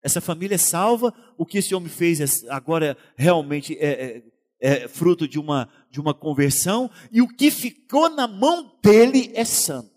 Essa 0.02 0.20
família 0.20 0.56
é 0.56 0.58
salva. 0.58 1.12
O 1.38 1.46
que 1.46 1.58
esse 1.58 1.74
homem 1.74 1.88
fez 1.88 2.20
é, 2.20 2.50
agora 2.50 2.98
realmente 3.16 3.74
é, 3.78 4.22
é, 4.60 4.82
é 4.84 4.88
fruto 4.88 5.26
de 5.26 5.38
uma, 5.38 5.68
de 5.90 6.00
uma 6.00 6.12
conversão. 6.12 6.90
E 7.10 7.22
o 7.22 7.28
que 7.28 7.50
ficou 7.50 8.10
na 8.10 8.28
mão 8.28 8.78
dele 8.82 9.32
é 9.34 9.44
santo. 9.44 9.90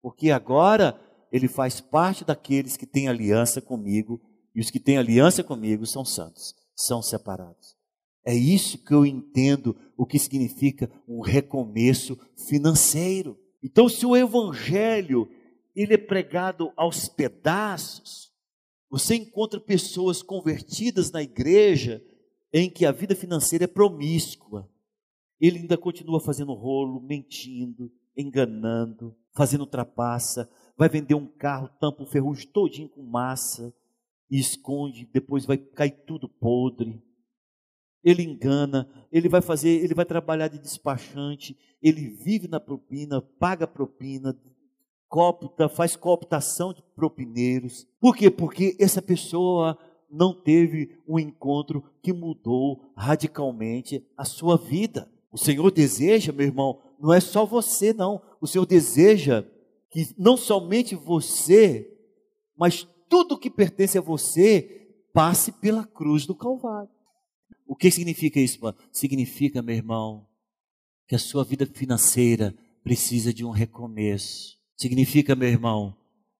Porque 0.00 0.30
agora 0.30 0.98
ele 1.32 1.48
faz 1.48 1.80
parte 1.80 2.24
daqueles 2.24 2.76
que 2.76 2.86
têm 2.86 3.08
aliança 3.08 3.60
comigo. 3.60 4.20
E 4.54 4.60
os 4.60 4.70
que 4.70 4.78
têm 4.78 4.98
aliança 4.98 5.42
comigo 5.42 5.84
são 5.84 6.04
santos, 6.04 6.54
são 6.74 7.02
separados. 7.02 7.77
É 8.28 8.34
isso 8.34 8.76
que 8.84 8.92
eu 8.92 9.06
entendo 9.06 9.74
o 9.96 10.04
que 10.04 10.18
significa 10.18 10.90
um 11.08 11.22
recomeço 11.22 12.14
financeiro. 12.36 13.38
Então, 13.62 13.88
se 13.88 14.04
o 14.04 14.14
evangelho 14.14 15.26
ele 15.74 15.94
é 15.94 15.96
pregado 15.96 16.70
aos 16.76 17.08
pedaços, 17.08 18.30
você 18.90 19.14
encontra 19.14 19.58
pessoas 19.58 20.22
convertidas 20.22 21.10
na 21.10 21.22
igreja 21.22 22.04
em 22.52 22.68
que 22.68 22.84
a 22.84 22.92
vida 22.92 23.16
financeira 23.16 23.64
é 23.64 23.66
promíscua. 23.66 24.70
Ele 25.40 25.60
ainda 25.60 25.78
continua 25.78 26.20
fazendo 26.20 26.52
rolo, 26.52 27.00
mentindo, 27.00 27.90
enganando, 28.14 29.16
fazendo 29.34 29.64
trapaça, 29.64 30.50
vai 30.76 30.90
vender 30.90 31.14
um 31.14 31.26
carro, 31.26 31.70
tampa 31.80 32.02
o 32.02 32.06
ferrugem 32.06 32.46
todinho 32.48 32.90
com 32.90 33.02
massa 33.02 33.74
e 34.30 34.38
esconde, 34.38 35.08
depois 35.10 35.46
vai 35.46 35.56
cair 35.56 36.04
tudo 36.04 36.28
podre 36.28 37.07
ele 38.02 38.22
engana, 38.22 38.88
ele 39.10 39.28
vai 39.28 39.40
fazer, 39.40 39.68
ele 39.68 39.94
vai 39.94 40.04
trabalhar 40.04 40.48
de 40.48 40.58
despachante, 40.58 41.56
ele 41.82 42.08
vive 42.08 42.48
na 42.48 42.60
propina, 42.60 43.20
paga 43.20 43.66
propina, 43.66 44.36
copta, 45.08 45.68
faz 45.68 45.96
cooptação 45.96 46.72
de 46.72 46.82
propineiros. 46.94 47.86
Por 48.00 48.16
quê? 48.16 48.30
Porque 48.30 48.76
essa 48.78 49.00
pessoa 49.00 49.78
não 50.10 50.32
teve 50.32 50.98
um 51.06 51.18
encontro 51.18 51.82
que 52.02 52.12
mudou 52.12 52.92
radicalmente 52.96 54.06
a 54.16 54.24
sua 54.24 54.56
vida. 54.56 55.10
O 55.30 55.38
Senhor 55.38 55.70
deseja, 55.70 56.32
meu 56.32 56.46
irmão, 56.46 56.80
não 56.98 57.12
é 57.12 57.20
só 57.20 57.44
você, 57.44 57.92
não. 57.92 58.20
O 58.40 58.46
Senhor 58.46 58.64
deseja 58.66 59.44
que 59.90 60.08
não 60.16 60.36
somente 60.36 60.94
você, 60.94 61.90
mas 62.56 62.86
tudo 63.08 63.38
que 63.38 63.50
pertence 63.50 63.98
a 63.98 64.02
você 64.02 64.86
passe 65.12 65.52
pela 65.52 65.84
cruz 65.84 66.26
do 66.26 66.34
Calvário. 66.34 66.90
O 67.68 67.76
que 67.76 67.90
significa 67.90 68.40
isso? 68.40 68.58
Significa, 68.90 69.60
meu 69.60 69.76
irmão, 69.76 70.26
que 71.06 71.14
a 71.14 71.18
sua 71.18 71.44
vida 71.44 71.66
financeira 71.66 72.56
precisa 72.82 73.32
de 73.32 73.44
um 73.44 73.50
recomeço. 73.50 74.56
Significa, 74.74 75.36
meu 75.36 75.50
irmão, 75.50 75.94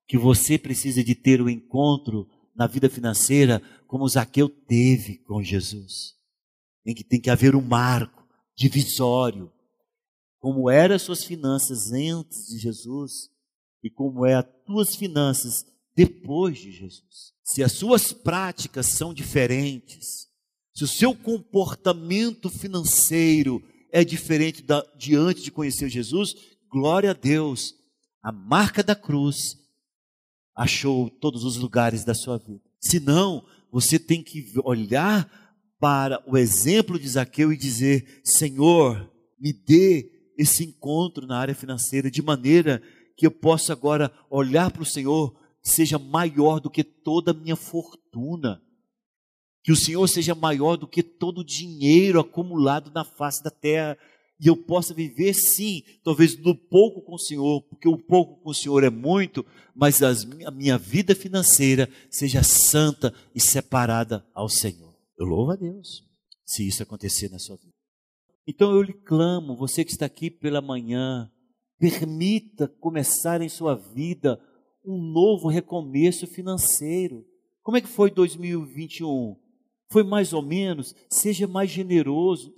que 0.07 0.17
você 0.17 0.59
precisa 0.59 1.05
de 1.05 1.15
ter 1.15 1.43
o 1.43 1.45
um 1.45 1.51
encontro 1.51 2.27
na 2.57 2.67
vida 2.67 2.89
financeira 2.89 3.63
como 3.87 4.09
Zaqueu 4.09 4.49
teve 4.49 5.19
com 5.19 5.43
Jesus. 5.43 6.15
Em 6.87 6.95
que 6.95 7.05
tem 7.05 7.21
que 7.21 7.29
haver 7.29 7.55
um 7.55 7.61
marco 7.61 8.27
divisório. 8.57 9.53
Como 10.39 10.71
eram 10.71 10.95
as 10.95 11.03
suas 11.03 11.25
finanças 11.25 11.93
antes 11.93 12.47
de 12.47 12.59
Jesus 12.59 13.29
e 13.85 13.91
como 13.91 14.25
é 14.25 14.35
as 14.35 14.47
tuas 14.65 14.97
finanças 14.97 15.67
depois 15.95 16.57
de 16.57 16.73
Jesus. 16.73 17.35
Se 17.45 17.63
as 17.63 17.73
suas 17.73 18.15
práticas 18.15 18.87
são 18.87 19.13
diferentes, 19.13 20.28
se 20.79 20.85
o 20.85 20.87
seu 20.87 21.13
comportamento 21.13 22.49
financeiro 22.49 23.61
é 23.91 24.05
diferente 24.05 24.63
da, 24.63 24.81
de 24.97 25.17
antes 25.17 25.43
de 25.43 25.51
conhecer 25.51 25.89
Jesus, 25.89 26.33
glória 26.71 27.11
a 27.11 27.15
Deus, 27.15 27.75
a 28.23 28.31
marca 28.31 28.81
da 28.81 28.95
cruz 28.95 29.57
achou 30.55 31.11
todos 31.11 31.43
os 31.43 31.57
lugares 31.57 32.05
da 32.05 32.15
sua 32.15 32.39
vida. 32.39 32.63
Se 32.81 33.01
não, 33.01 33.45
você 33.73 33.99
tem 33.99 34.23
que 34.23 34.53
olhar 34.63 35.29
para 35.81 36.23
o 36.25 36.39
exemplo 36.39 36.97
de 36.97 37.09
Zaqueu 37.09 37.53
e 37.53 37.57
dizer: 37.57 38.21
Senhor, 38.25 39.13
me 39.37 39.53
dê 39.53 40.09
esse 40.39 40.63
encontro 40.63 41.27
na 41.27 41.41
área 41.41 41.57
financeira 41.57 42.09
de 42.09 42.23
maneira 42.23 42.81
que 43.17 43.27
eu 43.27 43.33
possa 43.33 43.73
agora 43.73 44.13
olhar 44.31 44.71
para 44.71 44.83
o 44.85 44.87
Senhor, 44.87 45.37
seja 45.61 45.99
maior 45.99 46.61
do 46.61 46.71
que 46.71 46.85
toda 46.85 47.33
a 47.33 47.35
minha 47.35 47.57
fortuna 47.57 48.63
que 49.63 49.73
o 49.73 49.77
Senhor 49.77 50.07
seja 50.09 50.35
maior 50.35 50.77
do 50.77 50.87
que 50.87 51.03
todo 51.03 51.39
o 51.39 51.45
dinheiro 51.45 52.21
acumulado 52.21 52.91
na 52.95 53.05
face 53.05 53.43
da 53.43 53.51
terra, 53.51 53.99
e 54.41 54.47
eu 54.47 54.57
possa 54.57 54.95
viver 54.95 55.35
sim, 55.35 55.83
talvez 56.05 56.39
no 56.39 56.55
pouco 56.55 57.03
com 57.03 57.15
o 57.15 57.19
Senhor, 57.19 57.63
porque 57.63 57.89
o 57.89 57.99
pouco 57.99 58.41
com 58.41 58.51
o 58.51 58.55
Senhor 58.55 58.85
é 58.85 58.91
muito, 58.91 59.45
mas 59.75 60.03
as, 60.03 60.25
a 60.47 60.51
minha 60.51 60.79
vida 60.79 61.15
financeira 61.15 61.89
seja 62.09 62.43
santa 62.43 63.13
e 63.35 63.41
separada 63.41 64.25
ao 64.33 64.49
Senhor. 64.49 64.95
Eu 65.19 65.27
louvo 65.27 65.53
a 65.53 65.57
Deus 65.57 66.05
se 66.47 66.67
isso 66.67 66.83
acontecer 66.83 67.29
na 67.31 67.39
sua 67.39 67.57
vida. 67.57 67.75
Então 68.47 68.71
eu 68.71 68.81
lhe 68.81 68.95
clamo, 68.95 69.57
você 69.57 69.85
que 69.85 69.91
está 69.91 70.07
aqui 70.07 70.31
pela 70.31 70.63
manhã, 70.63 71.31
permita 71.79 72.69
começar 72.81 73.43
em 73.43 73.49
sua 73.49 73.75
vida 73.75 74.41
um 74.85 74.97
novo 74.97 75.49
recomeço 75.49 76.27
financeiro. 76.27 77.27
Como 77.63 77.77
é 77.77 77.81
que 77.81 77.89
foi 77.89 78.11
2021? 78.11 79.37
Foi 79.89 80.03
mais 80.03 80.33
ou 80.33 80.43
menos, 80.43 80.95
seja 81.11 81.47
mais 81.47 81.71
generoso. 81.71 82.55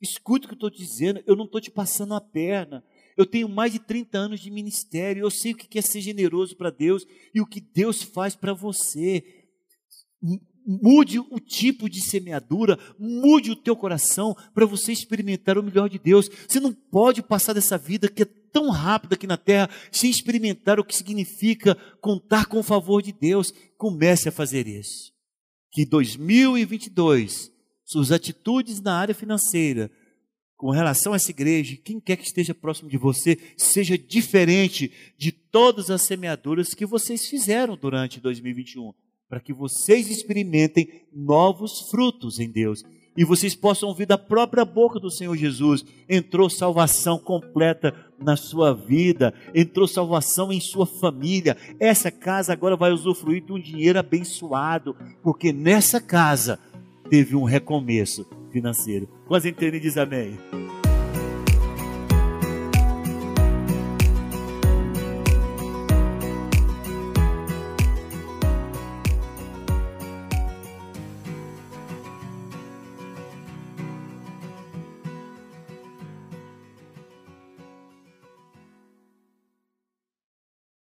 Escute 0.00 0.46
o 0.46 0.48
que 0.48 0.54
eu 0.54 0.68
estou 0.68 0.70
dizendo, 0.70 1.22
eu 1.26 1.36
não 1.36 1.44
estou 1.44 1.60
te 1.60 1.70
passando 1.70 2.14
a 2.14 2.20
perna. 2.20 2.84
Eu 3.16 3.26
tenho 3.26 3.48
mais 3.48 3.72
de 3.72 3.78
30 3.78 4.18
anos 4.18 4.40
de 4.40 4.50
ministério, 4.50 5.22
eu 5.22 5.30
sei 5.30 5.52
o 5.52 5.56
que 5.56 5.78
é 5.78 5.82
ser 5.82 6.00
generoso 6.00 6.56
para 6.56 6.70
Deus 6.70 7.06
e 7.34 7.40
o 7.40 7.46
que 7.46 7.60
Deus 7.60 8.02
faz 8.02 8.34
para 8.34 8.52
você. 8.52 9.22
Mude 10.64 11.18
o 11.18 11.38
tipo 11.38 11.88
de 11.88 12.00
semeadura, 12.00 12.78
mude 12.98 13.50
o 13.50 13.56
teu 13.56 13.76
coração 13.76 14.34
para 14.54 14.64
você 14.64 14.92
experimentar 14.92 15.58
o 15.58 15.62
melhor 15.62 15.88
de 15.88 15.98
Deus. 15.98 16.28
Você 16.48 16.58
não 16.58 16.72
pode 16.72 17.22
passar 17.22 17.52
dessa 17.52 17.76
vida 17.76 18.08
que 18.08 18.22
é 18.22 18.26
tão 18.52 18.70
rápida 18.70 19.14
aqui 19.14 19.26
na 19.26 19.36
terra 19.36 19.68
sem 19.90 20.10
experimentar 20.10 20.78
o 20.80 20.84
que 20.84 20.96
significa 20.96 21.76
contar 22.00 22.46
com 22.46 22.58
o 22.58 22.62
favor 22.62 23.02
de 23.02 23.12
Deus. 23.12 23.52
Comece 23.76 24.28
a 24.28 24.32
fazer 24.32 24.66
isso. 24.66 25.11
Que 25.72 25.84
2022, 25.84 27.50
suas 27.84 28.12
atitudes 28.12 28.80
na 28.80 28.94
área 28.94 29.14
financeira 29.14 29.90
com 30.62 30.70
relação 30.70 31.12
a 31.12 31.16
essa 31.16 31.32
igreja, 31.32 31.76
quem 31.82 31.98
quer 31.98 32.16
que 32.16 32.24
esteja 32.24 32.54
próximo 32.54 32.88
de 32.88 32.96
você, 32.96 33.36
seja 33.56 33.98
diferente 33.98 34.92
de 35.18 35.32
todas 35.32 35.90
as 35.90 36.02
semeaduras 36.02 36.72
que 36.72 36.86
vocês 36.86 37.26
fizeram 37.26 37.76
durante 37.76 38.20
2021, 38.20 38.94
para 39.28 39.40
que 39.40 39.52
vocês 39.52 40.08
experimentem 40.08 41.02
novos 41.12 41.90
frutos 41.90 42.38
em 42.38 42.48
Deus 42.48 42.84
e 43.16 43.24
vocês 43.24 43.54
possam 43.54 43.88
ouvir 43.88 44.06
da 44.06 44.16
própria 44.16 44.64
boca 44.64 44.98
do 44.98 45.10
Senhor 45.10 45.36
Jesus: 45.36 45.84
entrou 46.08 46.48
salvação 46.48 47.18
completa 47.18 47.94
na 48.18 48.36
sua 48.36 48.74
vida, 48.74 49.34
entrou 49.54 49.86
salvação 49.86 50.52
em 50.52 50.60
sua 50.60 50.86
família. 50.86 51.56
Essa 51.78 52.10
casa 52.10 52.52
agora 52.52 52.76
vai 52.76 52.92
usufruir 52.92 53.44
de 53.44 53.52
um 53.52 53.60
dinheiro 53.60 53.98
abençoado, 53.98 54.96
porque 55.22 55.52
nessa 55.52 56.00
casa 56.00 56.58
teve 57.10 57.36
um 57.36 57.44
recomeço 57.44 58.26
financeiro. 58.50 59.08
Quase 59.26 59.48
entendem 59.48 59.80
diz 59.80 59.96
amém. 59.96 60.38